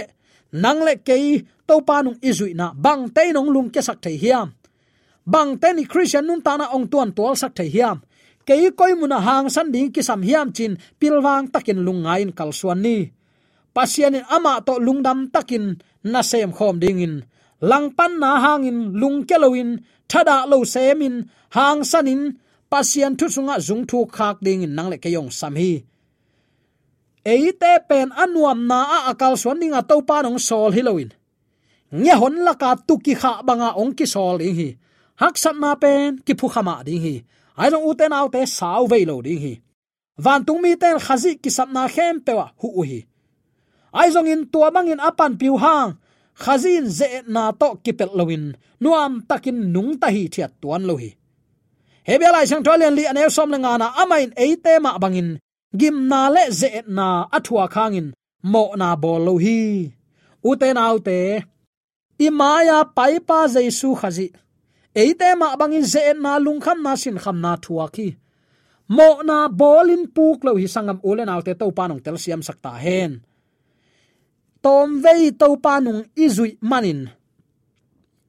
nang 0.52 0.84
le 0.84 1.00
ke 1.00 1.16
to 1.68 1.76
pa 1.88 2.04
nung 2.04 2.20
izui 2.20 2.52
na 2.54 2.76
bang 2.76 3.08
te 3.16 3.32
nong 3.32 3.50
lung 3.54 3.70
ke 3.72 3.82
sak 3.82 4.04
thei 4.04 4.18
hiam. 4.20 4.52
Bang 5.26 5.56
te 5.62 5.74
ni 5.74 5.84
christian 5.86 6.28
nun 6.28 6.42
ta 6.42 6.58
na 6.58 6.66
ong 6.76 6.88
tuan 6.92 7.12
tol 7.16 7.36
sak 7.36 7.56
thei 7.56 7.70
hiam. 7.72 7.98
Ke 8.46 8.58
koi 8.76 8.94
muna 9.00 9.20
hang 9.22 9.48
san 9.50 9.72
ding 9.72 9.92
ki 9.94 10.02
sam 10.04 10.22
hiam 10.28 10.52
chin 10.52 10.76
pilwang 11.00 11.48
takin 11.54 11.80
lungain 11.86 12.36
kalsuan 12.36 12.82
ni. 12.82 12.98
Pasian 13.72 14.20
ama 14.28 14.60
to 14.66 14.76
lungdam 14.86 15.32
takin 15.32 15.80
na 16.04 16.22
sem 16.22 16.52
khom 16.52 16.76
ding 16.84 17.00
in. 17.00 17.16
Langpan 17.62 18.20
na 18.20 18.42
hangin 18.44 18.98
lungkelowin 19.00 19.80
thada 20.10 20.44
lo 20.50 20.66
semin 20.66 21.30
hang 21.56 21.86
sanin 21.86 22.36
pasian 22.72 23.14
thu 23.16 23.26
sunga 23.30 23.56
zung 23.68 23.84
thu 23.90 24.00
khak 24.16 24.38
ding 24.46 24.66
in 24.66 24.74
nangle 24.76 24.98
keyong 25.04 25.32
sam 25.32 25.56
hi 25.56 25.91
eite 27.26 27.72
pen 27.90 28.10
anuam 28.16 28.68
na 28.68 28.80
a 28.96 28.98
akal 29.12 29.38
suan 29.38 29.60
dinga 29.62 29.82
to 29.90 30.02
panong 30.02 30.40
sol 30.40 30.72
hiloin 30.72 31.12
nge 31.92 32.14
hon 32.22 32.36
laka 32.48 32.70
tuki 32.88 33.14
kha 33.22 33.44
banga 33.48 33.70
ong 33.76 33.94
ki 33.98 34.06
sol 34.08 34.38
ding 34.40 34.56
hi. 34.56 34.70
Hak 35.22 35.36
sat 35.38 35.56
na 35.60 35.76
pen 35.76 36.24
ki 36.26 36.34
phu 36.40 36.48
khama 36.54 36.76
ding 36.88 37.04
hi. 37.06 37.16
Ai 37.60 37.70
long 37.70 37.86
uten 37.90 38.16
autte 38.16 38.42
sau 38.48 38.88
ve 38.88 39.06
lo 39.06 39.22
ding 39.22 39.42
hi. 39.44 39.54
Van 40.24 40.42
tung 40.46 40.62
mi 40.64 40.76
ten 40.82 40.98
khazi 41.06 41.32
ki 41.44 41.50
sat 41.58 41.70
na 41.76 41.88
khem 41.88 42.16
pewa 42.26 42.46
hu 42.62 42.82
hi. 42.90 43.00
Ai 44.00 44.08
zong 44.14 44.32
in 44.34 44.48
tua 44.52 44.72
bangin 44.72 45.04
apan 45.04 45.36
piu 45.40 45.58
hang. 45.64 45.92
Khazin 46.44 46.88
ze 46.88 47.08
na 47.28 47.52
to 47.52 47.70
kipel 47.84 48.12
loin 48.16 48.56
nuam 48.80 49.14
takin 49.30 49.60
nung 49.74 50.00
ta 50.02 50.08
hi 50.16 50.24
thiat 50.34 50.52
tuan 50.62 50.88
lo 50.90 50.96
hi. 50.96 51.12
Hebelai 52.08 52.48
sang 52.48 52.64
tholian 52.66 52.96
li 52.98 53.04
anew 53.06 53.30
som 53.30 53.52
lenga 53.52 53.78
na 53.78 53.88
amain 54.02 54.32
eite 54.44 54.74
ma 54.80 54.98
bangin 55.04 55.30
gim 55.80 55.98
na 56.12 56.22
le 56.36 56.44
ze 56.60 56.70
na 56.88 57.08
athua 57.38 57.66
khangin, 57.74 58.08
mo 58.52 58.64
na 58.80 58.96
bol 58.96 59.22
lo 59.28 59.34
hi. 59.44 59.60
Uten 60.50 60.78
autte 60.78 61.18
imaya 62.26 62.78
paipa 62.98 63.40
jesu 63.54 63.90
khazi. 64.00 64.28
Eite 65.02 65.30
ma 65.40 65.56
bangin 65.60 65.86
ze 65.94 66.14
na 66.24 66.32
lung 66.46 66.62
kham 66.66 66.80
na 66.86 66.96
sin 67.02 67.18
kham 67.24 67.38
na 67.44 67.52
thua 67.64 67.88
ki 67.96 68.08
mo 68.92 69.24
na 69.24 69.48
bolin 69.48 70.12
puk 70.12 70.44
lo 70.44 70.60
hi 70.60 70.68
sangam 70.68 71.00
ulen 71.08 71.32
autte 71.32 71.56
to 71.56 71.72
panong 71.72 72.04
tel 72.04 72.20
siam 72.20 72.44
sakta 72.44 72.76
hen. 72.76 73.24
Tom 74.60 75.00
vei 75.00 75.32
to 75.32 75.56
panung 75.64 76.04
izui 76.14 76.60
manin. 76.60 77.08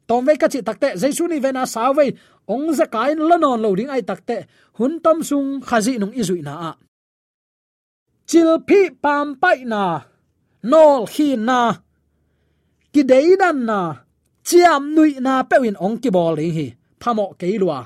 Tom 0.06 0.22
vei 0.26 0.38
ka 0.38 0.46
chi 0.52 0.62
takte 0.62 0.94
jaisu 0.94 1.26
ni 1.26 1.42
vena 1.42 1.66
sawei 1.66 2.14
ong 2.46 2.70
za 2.78 2.86
kain 2.86 3.18
lanon 3.18 3.58
lo 3.64 3.74
ding 3.74 3.90
ai 3.90 4.06
takte 4.06 4.46
hun 4.78 5.02
tom 5.04 5.18
sung 5.26 5.58
khazi 5.68 5.98
nung 5.98 6.14
izui 6.14 6.40
na 6.46 6.54
a 6.70 6.72
chilphi 8.32 8.80
pam 9.04 9.26
pai 9.42 9.58
na 9.72 9.82
nol 10.70 11.00
khi 11.12 11.28
na 11.48 11.60
ki 12.92 13.02
dei 13.10 13.28
dan 13.42 13.58
na 13.68 13.80
chiam 14.48 14.82
nui 14.96 15.10
na 15.26 15.34
pewin 15.50 15.76
ong 15.84 15.96
ki 16.02 16.10
bol 16.16 16.32
ri 16.40 16.48
hi 16.56 16.66
phamo 17.00 17.26
keilwa 17.40 17.78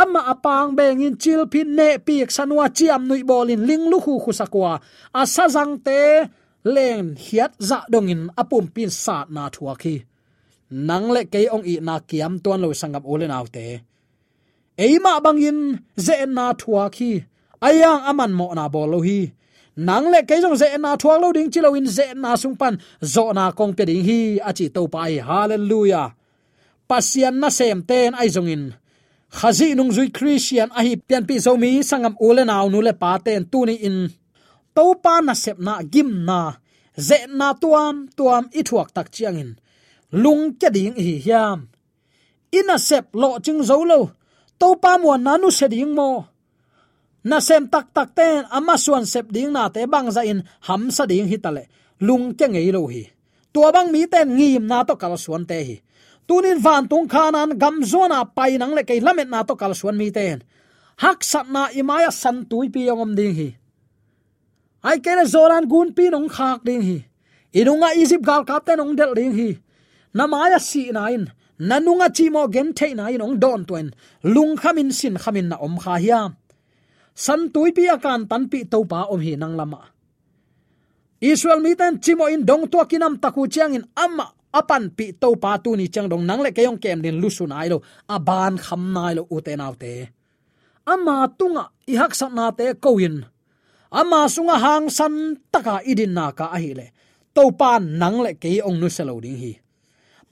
amma 0.00 0.20
apang 0.32 0.70
bengin 0.78 1.14
chil 1.22 1.42
phi 1.52 1.60
ne 1.78 1.88
piek 2.06 2.28
sanwa 2.36 2.66
chiam 2.76 3.02
nui 3.08 3.22
bolin 3.30 3.62
ling 3.68 3.84
lu 3.90 3.98
khu 4.04 4.14
khu 4.22 4.30
sakwa 4.40 4.72
asa 5.20 5.44
jang 5.54 5.74
te 5.86 6.00
len 6.74 7.04
hiat 7.24 7.52
za 7.68 7.78
dongin 7.92 8.22
apum 8.40 8.64
pin 8.74 8.90
sat 9.04 9.26
na 9.34 9.42
thua 9.54 9.72
khi 9.82 9.94
nang 10.88 11.06
le 11.14 11.22
ke 11.32 11.40
ong 11.54 11.64
i 11.72 11.74
na 11.86 11.94
kiam 12.08 12.32
ton 12.44 12.60
lo 12.64 12.68
sangam 12.80 13.04
ole 13.12 13.26
naw 13.32 13.44
te 13.54 13.66
eima 14.84 15.12
bangin 15.24 15.58
ze 16.06 16.14
na 16.36 16.46
thua 16.60 16.84
khi 16.96 17.10
ayang 17.66 18.02
aman 18.10 18.32
mo 18.38 18.46
na 18.56 18.64
bol 18.74 18.88
lo 18.94 19.00
hi 19.08 19.20
nang 19.76 20.12
le 20.12 20.20
ke 20.28 20.36
jong 20.42 20.56
ze 20.56 20.68
na 20.76 20.96
thua 21.00 21.16
lo 21.22 21.32
ding 21.32 21.50
chilo 21.52 21.74
in 21.74 21.86
ze 21.86 22.12
na 22.14 22.36
sung 22.36 22.56
pan 22.56 22.76
zo 23.00 23.32
na 23.32 23.52
kong 23.52 23.72
pe 23.76 23.84
ding 23.88 24.04
hi 24.04 24.40
achi 24.48 24.68
to 24.68 24.88
pai 24.88 25.16
hallelujah. 25.16 26.12
Pasian 26.88 27.40
na 27.40 27.48
sem 27.48 27.80
ten 27.82 28.12
ai 28.14 28.28
jong 28.28 28.48
in. 28.48 28.64
Khazi 29.32 29.72
nung 29.74 29.88
zui 29.88 30.12
christian, 30.12 30.68
a 30.76 30.84
hi 30.84 30.96
pian 30.96 31.24
pi 31.24 31.40
zo 31.40 31.56
mi, 31.56 31.80
sangam 31.80 32.14
ule 32.20 32.44
naw 32.44 32.68
nu 32.68 32.84
le 32.84 32.92
pa 32.92 33.16
ten 33.24 33.48
tu 33.48 33.64
ni 33.64 33.74
in. 33.88 34.12
To 34.76 34.84
pa 35.04 35.24
na 35.24 35.32
sep 35.32 35.58
na 35.58 35.80
gim 35.82 36.10
na. 36.28 36.40
Ze 36.96 37.18
na 37.38 37.56
tuam 37.56 38.08
tuam 38.16 38.44
i 38.52 38.60
thuak 38.60 38.92
tak 38.92 39.08
chiang 39.14 39.40
in. 39.40 39.50
Lung 40.12 40.52
ke 40.60 40.68
ding 40.68 40.92
hi 40.96 41.16
hiam. 41.24 41.58
Ina 42.52 42.76
sep 42.76 43.16
lo 43.16 43.40
ching 43.44 43.64
zo 43.64 43.80
lo. 43.90 44.00
To 44.60 44.76
pa 44.76 45.00
mo 45.00 45.16
na 45.16 45.40
nu 45.40 45.48
se 45.50 45.66
ding 45.72 45.96
mo 45.96 46.31
na 47.24 47.38
sem 47.40 47.68
tak 47.70 47.94
tak 47.94 48.14
ten 48.18 48.44
ama 48.50 48.74
suan 48.78 49.06
sep 49.06 49.30
ding 49.30 49.50
na 49.52 49.68
te 49.68 49.86
bang 49.86 50.10
za 50.10 50.22
in, 50.22 50.42
ham 50.66 50.90
sa 50.90 51.06
ding 51.06 51.26
hi 51.30 51.38
tale 51.38 51.70
lung 52.00 52.34
ke 52.34 52.46
ngei 52.50 52.70
lo 52.74 52.86
hi. 52.86 53.06
Tua 53.52 53.72
bang 53.72 53.92
mi 53.92 54.06
ten 54.06 54.34
ngim 54.36 54.66
na 54.66 54.82
to 54.82 54.94
kal 54.96 55.14
suan 55.18 55.46
te 55.46 55.58
hi. 55.62 55.76
Tunin 56.26 56.58
van 56.58 56.88
tung 56.90 57.06
khanan 57.08 57.58
gam 57.58 57.82
zona 57.82 58.24
pai 58.24 58.58
nang 58.58 58.74
le 58.74 58.82
ke 58.82 58.98
lamet 58.98 59.28
na 59.28 59.42
to 59.42 59.54
kal 59.54 59.74
suan 59.74 59.96
mi 59.96 60.10
ten 60.10 60.42
hak 61.02 61.24
sat 61.24 61.46
na 61.50 61.70
imaya 61.74 62.10
san 62.12 62.44
tui 62.50 62.68
pi 62.68 62.86
yongom 62.88 63.14
ding 63.18 63.34
hi. 63.34 63.48
Ai 64.82 64.98
kele 65.04 65.24
zoran 65.26 65.64
gun 65.72 65.94
pi 65.96 66.10
nong 66.10 66.28
khak 66.28 66.60
ding 66.64 66.82
hi. 66.82 66.98
Inunga 67.54 67.94
izip 67.94 68.22
gal 68.22 68.44
kap 68.44 68.66
ten 68.66 68.80
ong 68.80 68.94
del 68.98 69.14
ding 69.14 69.32
hi. 69.38 69.50
Namaya 70.14 70.58
si 70.60 70.90
na 70.92 71.06
in. 71.08 71.30
Nanunga 71.60 72.08
chimo 72.10 72.50
gen 72.50 72.72
the 72.74 72.94
na 72.94 73.06
in 73.08 73.22
ong 73.22 73.38
don 73.38 73.64
twen 73.64 73.94
lung 74.22 74.56
khamin 74.56 74.92
sin 74.92 75.16
khamin 75.16 75.48
na 75.48 75.56
om 75.56 75.78
kha 75.78 75.98
hiam 75.98 76.36
san 77.14 77.50
tui 77.52 77.72
pi 77.76 77.88
akan 77.88 78.28
tan 78.30 78.48
pi 78.48 78.64
to 78.64 78.84
pa 78.84 79.08
om 79.12 79.20
hi 79.20 79.36
nang 79.36 79.56
lama. 79.56 79.80
Israel 81.22 81.60
mi 81.62 81.74
ten 81.78 82.02
chimo 82.02 82.26
in 82.26 82.42
dong 82.44 82.66
to 82.66 82.78
kinam 82.90 83.20
taku 83.22 83.46
chiang 83.46 83.74
in 83.78 83.84
amma 83.94 84.26
apan 84.52 84.90
pi 84.96 85.12
to 85.14 85.36
pa 85.36 85.56
tu 85.62 85.76
ni 85.76 85.86
chang 85.88 86.08
dong 86.08 86.26
nang 86.26 86.42
le 86.42 86.50
kayong 86.50 86.80
kem 86.82 86.98
din 87.04 87.20
lusu 87.22 87.46
nai 87.46 87.68
lo 87.72 87.78
aban 88.10 88.58
kham 88.58 88.92
nai 88.92 89.14
lo 89.14 89.22
uten 89.30 89.60
autte 89.60 89.80
te. 89.80 90.10
Amma 90.92 91.30
tunga 91.38 91.70
i 91.86 91.94
hak 91.94 92.12
sa 92.14 92.26
na 92.28 92.50
te 92.50 92.74
koin 92.74 93.22
ama 93.92 94.26
sunga 94.26 94.56
hang 94.58 94.90
san 94.90 95.36
taka 95.52 95.84
idin 95.86 96.12
na 96.16 96.32
ka 96.32 96.50
ahile 96.56 96.90
to 97.36 97.44
pa 97.60 97.78
nang 97.78 98.18
le 98.24 98.34
ke 98.34 98.58
ong 98.64 98.80
nu 98.80 98.88
selo 98.88 99.20
ding 99.20 99.38
hi. 99.38 99.52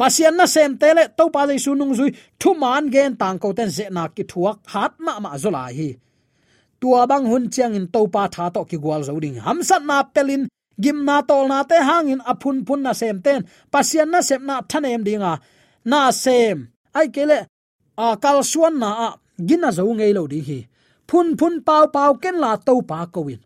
Pasian 0.01 0.35
na 0.35 0.47
sem 0.49 0.81
tele 0.81 1.13
to 1.19 1.29
pa 1.29 1.45
le 1.45 1.55
sunung 1.61 1.93
zui 1.93 2.11
thu 2.41 2.51
man 2.57 2.91
gen 2.91 3.15
tang 3.21 3.39
ko 3.39 3.53
ten 3.53 3.71
ze 3.71 3.87
na 3.93 4.09
ki 4.09 4.25
thuak 4.25 4.59
hat 4.73 4.93
ma 4.99 5.21
ma 5.21 5.37
zola 5.37 5.69
hi 5.77 5.95
tua 6.81 7.07
bang 7.11 7.27
hun 7.31 7.45
chiang 7.55 7.75
in 7.79 7.87
to 7.95 8.01
pa 8.15 8.23
tha 8.35 8.45
to 8.55 8.61
ki 8.71 8.77
gwal 8.83 9.03
zo 9.09 9.15
ding. 9.25 9.37
Ham 9.47 9.59
sat 9.69 9.83
na 9.89 9.97
pelin, 10.15 10.43
gim 10.83 10.99
na 11.09 11.17
tol 11.29 11.45
na 11.51 11.59
te 11.71 11.77
hangin 11.89 12.23
apun 12.31 12.57
pun 12.67 12.81
na 12.85 12.93
sem 13.01 13.19
ten. 13.25 13.41
Pasian 13.73 14.09
na 14.13 14.21
sem 14.29 14.43
na 14.49 14.57
thanem 14.71 15.03
dinga 15.07 15.33
na 15.91 16.01
sem. 16.23 16.57
Ai 16.99 17.09
kele 17.15 17.39
a 18.05 18.07
kal 18.23 18.39
suan 18.53 18.75
na 18.83 18.91
a 19.07 19.09
gina 19.49 19.69
zo 19.77 19.85
ngei 19.99 20.13
lo 20.17 20.23
ding 20.33 20.47
hi. 20.49 20.59
Phun 21.09 21.29
phun 21.39 21.55
pau 21.67 21.85
pau 21.95 22.13
ken 22.23 22.37
la 22.43 22.53
to 22.67 22.75
pa 22.91 22.99
ko 23.15 23.21
win. 23.29 23.41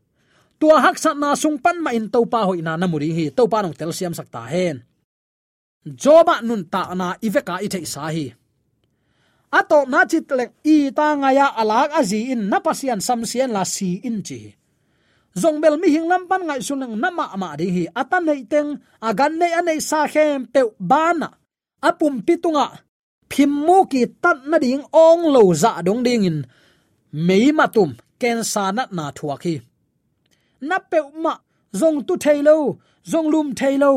Tua 0.61 0.77
hak 0.85 0.97
sat 1.03 1.17
na 1.23 1.35
sung 1.43 1.59
pan 1.65 1.79
ma 1.85 1.91
in 1.99 2.07
to 2.15 2.21
pa 2.33 2.41
hoi 2.49 2.61
na 2.67 2.73
na 2.77 2.87
muri 2.93 3.11
hi. 3.17 3.25
To 3.37 3.43
pa 3.53 3.59
nong 3.63 3.77
tel 3.79 3.93
siam 3.99 4.15
sakta 4.19 4.43
hen. 4.53 4.77
Joba 5.85 6.41
nun 6.41 6.65
ta 6.73 6.83
na 7.01 7.07
iveka 7.27 7.61
i 7.61 7.69
sahi 7.69 7.87
sa 7.95 8.09
hi 8.15 8.27
ato 9.59 9.79
na 9.93 10.01
chit 10.11 10.29
lek 10.39 10.51
i 10.75 10.77
ta 10.99 11.07
nga 11.21 11.31
ya 11.39 11.47
alak 11.61 11.91
azi 12.01 12.21
in, 12.35 12.43
na 12.51 12.59
pasian 12.67 13.01
sam 13.07 13.21
sian 13.31 13.51
la 13.57 13.63
si 13.75 13.91
in 14.09 14.19
chi. 14.27 14.41
Zong 15.41 15.59
bel 15.63 15.77
mi 15.81 15.89
hing 15.95 16.07
lam 16.11 16.25
pan 16.31 16.43
ngai 16.47 16.63
sun 16.67 16.83
na 17.03 17.09
ma 17.19 17.27
ma 17.43 17.49
ri 17.61 17.69
hi 17.77 17.85
atan 18.01 18.23
nei 18.29 18.43
teng 18.53 18.71
agan 19.09 19.33
nei 19.41 19.53
anei 19.59 19.81
sa 19.89 20.01
khem 20.13 20.41
pe 20.53 20.61
bana 20.91 21.29
apum 21.89 22.15
pitunga 22.27 22.67
phimmu 23.31 23.79
ki 23.91 24.03
tat 24.23 24.39
na 24.51 24.57
ding 24.65 24.85
ong 25.07 25.23
lo 25.35 25.43
za 25.63 25.71
dong 25.87 26.03
ding 26.07 26.25
in. 26.31 26.39
Mei 27.27 27.47
matum 27.59 27.91
ken 28.21 28.39
sa 28.53 28.65
na 28.77 28.83
na 28.97 29.05
thua 29.17 29.35
khi. 29.43 29.55
Na 30.69 30.77
pe 30.91 30.99
ma, 31.23 31.35
zong 31.81 31.99
tu 32.07 32.15
thailo 32.25 32.57
zong 33.11 33.29
lum 33.33 33.49
thailo 33.59 33.93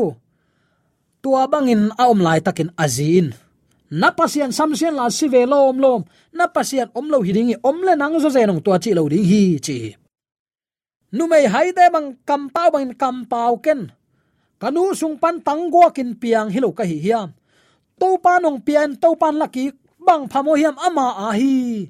tua 1.22 1.42
bangin 1.52 1.82
aom 2.02 2.18
lai 2.26 2.40
takin 2.46 2.70
azin 2.84 3.26
na 3.90 4.12
pasian 4.12 4.52
samsian 4.52 4.94
la 4.94 5.08
si 5.08 5.28
ve 5.32 5.46
lom 5.48 5.76
lom 5.80 6.02
na 6.32 6.46
pasian 6.46 6.92
om 6.94 7.08
lo 7.08 7.24
hiding 7.24 7.56
om 7.64 7.78
le 7.86 7.96
nang 7.96 8.20
zo 8.20 8.28
zenong 8.28 8.60
tua 8.64 8.76
chi 8.82 8.92
lo 8.92 9.08
ding 9.08 9.24
hi 9.24 9.58
chi. 9.66 9.96
Nu 11.12 11.24
mei 11.26 11.46
hai 11.48 11.72
de 11.72 11.88
bang 11.94 12.08
kam 12.28 12.52
pau 12.54 12.68
bang 12.70 12.92
kam 12.92 13.24
pau 13.24 13.56
ken. 13.56 13.88
Kanu 14.60 14.92
sung 14.94 15.16
pan 15.22 15.40
tang 15.40 15.70
go 15.70 15.88
kin 15.96 16.18
piang 16.20 16.50
hilo 16.50 16.70
ka 16.72 16.84
hi 16.84 16.98
hiam. 17.00 17.32
To 18.00 18.18
pa 18.24 18.38
nong 18.42 18.60
pian 18.66 18.98
to 19.00 19.16
pan 19.16 19.34
laki 19.40 19.72
bang 20.06 20.28
phamo 20.28 20.52
hiam 20.60 20.76
ama 20.86 21.06
a 21.26 21.28
hi. 21.38 21.88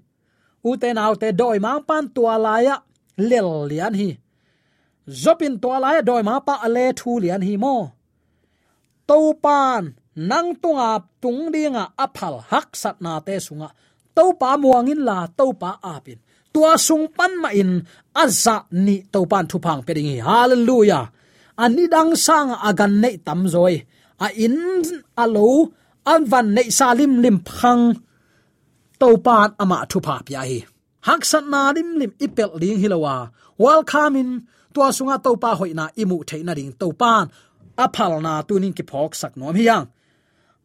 U 0.69 0.77
te 0.77 0.93
nau 0.95 1.15
te 1.21 1.29
doi 1.33 1.59
mang 1.59 1.83
pan 1.89 2.05
tua 2.15 2.35
la 2.39 2.55
ya, 2.67 2.77
lel 3.17 3.67
lian 3.71 3.95
hi. 3.95 4.09
Zopin 5.09 5.55
tua 5.63 5.77
la 5.83 5.89
ya, 5.97 6.03
doi 6.03 6.23
ma 6.23 6.35
pa 6.47 6.55
ale 6.67 6.93
thu 6.99 7.19
lian 7.23 7.43
hi 7.43 7.55
mo. 7.57 7.77
To 9.09 9.35
pan 9.45 9.97
nang 10.19 10.59
tunga 10.59 10.99
tung 11.23 11.55
dinga 11.55 11.95
aphal 11.95 12.43
hak 12.51 12.75
sat 12.75 12.99
na 12.99 13.23
te 13.23 13.39
sunga. 13.39 13.71
To 14.17 14.35
pa 14.41 14.59
muangin 14.59 15.07
la 15.09 15.31
to 15.39 15.55
pa 15.55 15.79
apin. 15.95 16.19
Tua 16.53 16.75
sung 16.75 17.07
pan 17.17 17.33
ma 17.43 17.51
in, 17.55 17.87
azza 18.23 18.67
ni 18.85 18.97
to 19.13 19.21
pan 19.31 19.47
thu 19.51 19.57
phang 19.65 19.81
pe 19.87 19.93
ding 19.95 20.11
hallelujah. 20.29 21.07
Ani 21.63 21.85
dang 21.95 22.13
sang 22.27 22.51
agan 22.69 22.93
nei 23.03 23.17
tam 23.27 23.41
zoi. 23.55 23.75
A 24.25 24.27
in 24.45 24.57
alo 25.23 25.71
an 26.13 26.23
van 26.31 26.47
nei 26.57 26.69
salim 26.79 27.13
lim 27.23 27.39
phang 27.49 27.85
to 29.01 29.09
pan 29.27 29.49
ama 29.63 29.79
thu 29.91 29.99
pha 30.07 30.15
pya 30.27 30.43
hi. 30.49 30.59
Hak 31.07 31.23
sat 31.31 31.45
na 31.53 31.71
lim 31.77 31.89
lim 32.01 32.13
ipel 32.25 32.51
ding 32.63 32.79
hilawa 32.83 33.17
welcome 33.65 34.17
in. 34.23 34.31
Tua 34.75 34.89
sunga 34.97 35.17
to 35.25 35.31
pa 35.43 35.51
hoina 35.59 35.85
imu 36.03 36.17
theina 36.29 36.53
ding 36.59 36.73
to 36.81 36.89
pan. 37.01 37.25
Aphal 37.85 38.13
na 38.27 38.33
tunin 38.49 38.75
ki 38.79 38.83
phok 38.91 39.15
sak 39.21 39.35
nom 39.39 39.55
hiang 39.55 39.87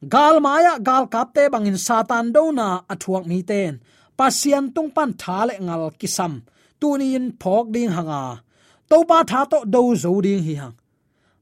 gal 0.09 0.39
maya, 0.39 0.79
gal 0.79 1.07
kapte, 1.07 1.49
bangin 1.49 1.77
satan 1.77 2.31
do 2.31 2.51
na 2.51 2.81
athuak 2.89 3.25
mi 3.25 3.43
ten. 3.43 3.81
Pasian 4.17 4.73
tung 4.75 4.91
pan 4.95 5.13
tha 5.13 5.45
le 5.47 5.53
ngal 5.59 5.91
kisam. 5.99 6.43
Tunin 6.79 7.25
phok 7.41 7.71
ding 7.73 7.91
hanga. 7.95 8.43
To 8.89 8.97
pa 9.09 9.23
tha 9.23 9.41
to 9.51 9.59
do 9.65 9.95
zo 9.95 10.21
ding 10.21 10.43
hi 10.43 10.53
hang. 10.61 10.75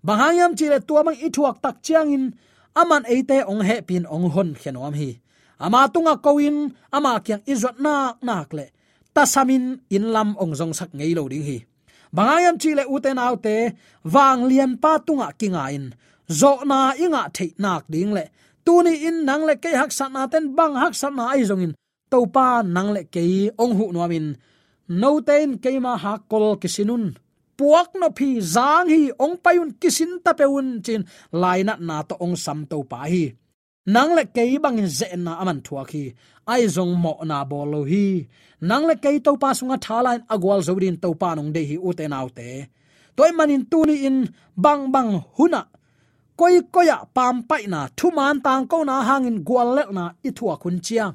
Bahayam 0.06 0.58
chile 0.58 0.80
tua 0.88 1.04
bang 1.06 1.20
ithuak 1.28 1.62
tak 1.62 1.84
chiang 1.86 2.10
in, 2.16 2.26
aman 2.74 3.04
eite 3.06 3.38
ong 3.52 3.62
he 3.62 3.78
pin 3.88 4.06
ong 4.10 4.30
hon 4.34 4.50
khenom 4.62 4.94
hi. 5.00 5.20
Ama 5.60 5.92
tunga 5.94 6.18
koin 6.26 6.74
ama 6.90 7.22
kyang 7.26 7.44
izot 7.46 7.78
nak 7.78 8.18
nak 8.26 8.50
le. 8.58 8.66
Tasamin 9.14 9.84
in 9.96 10.06
lam 10.16 10.34
ong 10.42 10.54
zong 10.60 10.74
sak 10.74 10.90
ngei 10.98 11.14
lo 11.18 11.30
ding 11.30 11.46
hi. 11.46 11.58
Bangayam 12.16 12.56
chile 12.62 12.84
uten 12.90 13.22
autte 13.22 13.78
wang 14.14 14.50
lian 14.50 14.72
pa 14.82 14.98
tunga 15.06 15.28
kinga 15.40 15.64
in. 15.78 15.86
Zo 16.40 16.64
na 16.70 16.98
inga 16.98 17.30
thei 17.36 17.54
nak 17.64 17.84
ding 17.94 18.12
le 18.18 18.26
tuni 18.66 18.94
in 19.08 19.18
nang 19.28 19.44
le 19.50 19.56
ke 19.64 19.72
hak 19.80 19.92
sat 19.98 20.12
na 20.14 20.28
ten 20.32 20.46
bang 20.58 20.76
hak 20.82 20.94
sat 21.02 21.14
na 21.18 21.24
ai 21.34 21.44
zongin. 21.50 21.74
To 22.12 22.20
pa 22.36 22.48
nang 22.76 22.90
le 22.96 23.02
ke 23.14 23.24
ong 23.64 23.74
hu 23.78 23.86
nuamin 23.96 24.28
no 25.02 25.12
ten 25.28 25.50
ke 25.64 25.72
ma 25.86 25.94
ha 26.04 26.14
kol 26.32 26.58
kisinun. 26.62 27.04
Puak 27.58 27.90
no 28.00 28.08
phi 28.18 28.30
zang 28.56 28.88
hi 28.94 29.02
ong 29.24 29.36
payun 29.44 29.72
kisin 29.82 30.12
ta 30.24 30.32
peun 30.40 30.68
chin. 30.86 31.02
Laina 31.42 31.74
na 31.88 31.98
to 32.10 32.16
ong 32.24 32.36
sam 32.44 32.60
to 32.72 32.78
pa 32.92 33.00
hi. 33.12 33.26
Nang 33.94 34.12
le 34.18 34.24
ke 34.36 34.44
bang 34.64 34.78
in 34.82 34.90
ze 34.98 35.08
na 35.18 35.42
aman 35.42 35.60
thua 35.66 35.84
khi 35.92 36.04
ai 36.54 36.64
zong 36.76 36.94
mo 37.04 37.14
na 37.30 37.38
bolo 37.52 37.82
hi. 37.92 38.06
Nang 38.70 38.84
le 38.90 38.96
ke 39.04 39.10
to 39.26 39.32
pa 39.42 39.50
sunga 39.58 39.78
thalain 39.86 40.22
agwal 40.34 40.62
zodin 40.68 40.98
to 41.04 41.10
pa 41.22 41.30
nong 41.38 41.50
de 41.56 41.62
hi 41.70 41.76
u 41.88 41.90
autte 41.90 42.50
toy 43.16 43.32
manin 43.38 43.64
tuni 43.72 43.96
in 44.08 44.18
bang 44.64 44.92
bang 44.94 45.12
huna 45.36 45.62
koi 46.42 46.58
koya 46.74 46.98
pam 47.16 47.36
pai 47.50 47.64
na 47.74 47.82
thu 47.98 48.08
man 48.18 48.36
tang 48.46 48.66
ko 48.72 48.78
na 48.90 48.96
hangin 49.08 49.38
gwal 49.48 49.70
lek 49.78 49.90
na 49.98 50.06
ithua 50.28 50.56
kun 50.64 50.78
chiang. 50.86 51.14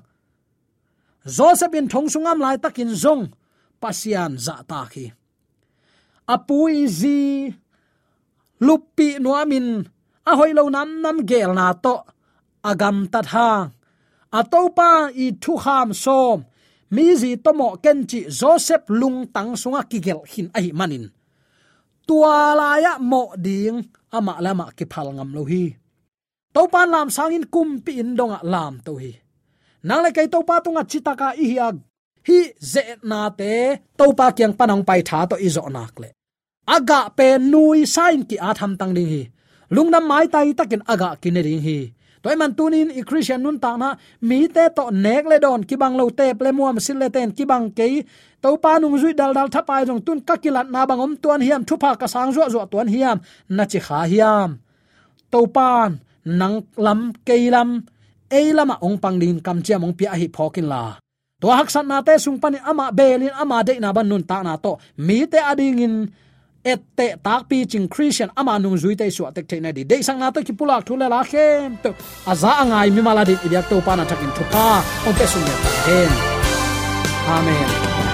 Joseph 1.37 1.75
in 1.79 1.87
thong 1.93 2.09
sungam 2.12 2.39
lai 2.45 2.57
takin 2.65 2.93
zong, 3.03 3.23
pasian 3.83 4.33
za 4.45 4.57
ta 4.71 4.81
khi 4.93 5.07
apui 6.35 6.87
zi, 6.99 7.19
lupi 8.67 9.09
nuamin, 9.25 9.69
a 10.31 10.33
hoi 10.39 10.53
lo 10.59 10.62
nam 10.75 10.91
nam 11.03 11.19
gel 11.29 11.51
na 11.59 11.67
to, 11.85 11.95
agam 12.71 12.97
tat 13.12 13.27
hang. 13.35 13.67
Atopa 14.39 14.91
i 15.25 15.27
thu 15.43 15.53
kham 15.65 15.89
som, 16.05 16.39
mi 16.95 17.05
zi 17.21 17.31
tomo 17.45 17.69
kenchi 17.85 18.21
joseph 18.39 18.87
lung 19.01 19.19
tang 19.35 19.51
sunga 19.61 19.83
kigel 19.91 20.21
hin 20.33 20.49
ai 20.59 20.69
manin. 20.79 21.05
Tua 22.07 22.55
la 22.59 22.69
ya 22.85 22.93
mo 23.11 23.23
ding 23.47 23.79
ama 24.19 24.35
lama 24.47 24.67
ki 24.77 24.85
phal 24.93 25.09
ngam 25.17 25.31
lo 25.37 25.43
hi. 25.51 25.65
To 26.55 26.63
pan 26.73 26.89
lam 26.95 27.09
sangin 27.17 27.45
kum 27.55 27.69
pi 27.85 27.93
in 28.03 28.11
donga 28.19 28.39
lam 28.53 28.75
to 28.87 28.93
hi. 29.03 29.13
Nang 29.89 30.03
le 30.05 30.11
kai 30.17 30.27
to 30.33 30.39
pa 30.49 30.57
tunga 30.65 30.83
chitaka 30.91 31.29
i 31.45 31.47
hi 31.53 31.57
hi 32.29 32.39
ze 32.73 32.83
na 33.11 33.21
te 33.39 33.53
to 33.99 34.07
pa 34.19 34.27
kyang 34.37 34.55
panang 34.59 34.83
pai 34.89 35.01
tha 35.09 35.19
to 35.31 35.37
izo 35.47 35.63
nak 35.77 35.95
le. 36.03 36.09
Aga 36.75 37.01
pe 37.17 37.29
nui 37.53 37.81
sign 37.95 38.21
ki 38.29 38.37
a 38.49 38.51
tham 38.59 38.73
tang 38.81 38.93
ding 38.97 39.11
hi. 39.15 39.23
Lungnam 39.75 40.05
mai 40.11 40.27
tai 40.35 40.49
takin 40.59 40.83
aga 40.93 41.11
kinering 41.23 41.63
hi 41.67 41.79
toy 42.27 42.35
man 42.35 42.59
tunin 42.59 42.91
i 42.91 43.03
christian 43.07 43.39
nun 43.39 43.55
ta 43.62 43.79
na 43.79 43.95
mi 44.29 44.51
te 44.51 44.67
to 44.75 44.91
nek 44.91 45.25
le 45.31 45.39
don, 45.39 45.62
ki 45.62 45.77
bang 45.79 45.95
lo 45.95 46.11
te 46.11 46.35
ple 46.35 46.51
muam 46.51 46.83
sil 46.83 46.99
le 46.99 47.07
ten, 47.15 47.31
ki 47.31 47.47
bang 47.47 47.71
ke 47.71 48.03
to 48.43 48.51
pa 48.59 48.83
nung 48.83 48.99
zui 48.99 49.15
dal 49.15 49.31
dal 49.31 49.47
thapai 49.47 49.87
jong 49.87 50.03
tun, 50.03 50.19
ka 50.29 50.35
kilat 50.43 50.67
na 50.67 50.83
bangom 50.91 51.15
tuan 51.23 51.41
hiam 51.47 51.62
thu 51.62 51.79
pha 51.79 51.95
ka 51.95 52.11
sang 52.11 52.35
zo 52.35 52.43
zo 52.51 52.67
tuan 52.67 52.91
hiam, 52.91 53.23
na 53.57 53.62
chi 53.71 53.79
kha 53.87 54.01
hiam. 54.11 54.59
To 55.31 55.47
pan 55.47 56.03
nang 56.27 56.67
lam 56.75 57.15
ke 57.27 57.37
lam 57.55 57.87
e 58.27 58.41
lama 58.59 58.75
ong 58.83 58.99
pang 58.99 59.17
din, 59.23 59.39
kam 59.47 59.62
chia 59.62 59.79
mong 59.79 59.95
pia 59.95 60.11
hi 60.19 60.27
phokin 60.27 60.67
la. 60.67 60.99
To 61.41 61.47
hak 61.55 61.71
san 61.71 61.87
na 61.87 62.03
te 62.03 62.19
sung 62.19 62.43
pan 62.43 62.59
ama 62.71 62.91
belin 62.91 63.31
ama 63.39 63.62
de 63.62 63.79
na 63.79 63.95
ban 63.95 64.07
nun 64.11 64.27
ta 64.27 64.43
na 64.43 64.59
to, 64.59 64.73
mi 64.99 65.31
te 65.31 65.39
ading 65.39 65.79
in 65.79 65.95
et 66.67 66.81
te 66.99 67.07
tak 67.23 67.47
pi 67.49 67.63
ching 67.71 67.87
christian 67.89 68.31
ama 68.37 68.59
nung 68.59 68.77
zui 68.77 68.97
te 68.99 69.07
suwa 69.11 69.31
tek 69.33 69.47
te 69.47 69.61
na 69.61 69.71
di. 69.73 69.85
De 69.85 70.03
sang 70.03 70.19
na 70.19 70.31
to 70.35 70.43
ki 70.43 70.53
pulak 70.53 70.85
thule 70.87 71.07
la 71.09 71.23
khem 71.23 71.79
to. 71.83 71.95
Aza 72.27 72.51
angai 72.63 72.91
mi 72.91 73.03
mala 73.03 73.25
din 73.25 73.39
ibyak 73.47 73.69
to 73.71 73.81
pa 73.87 73.95
na 73.95 74.05
thakin 74.05 74.33
thupa 74.37 74.67
on 75.07 75.15
te 75.15 75.27
sun 75.27 75.47
ya 75.47 75.57
amen. 77.37 78.06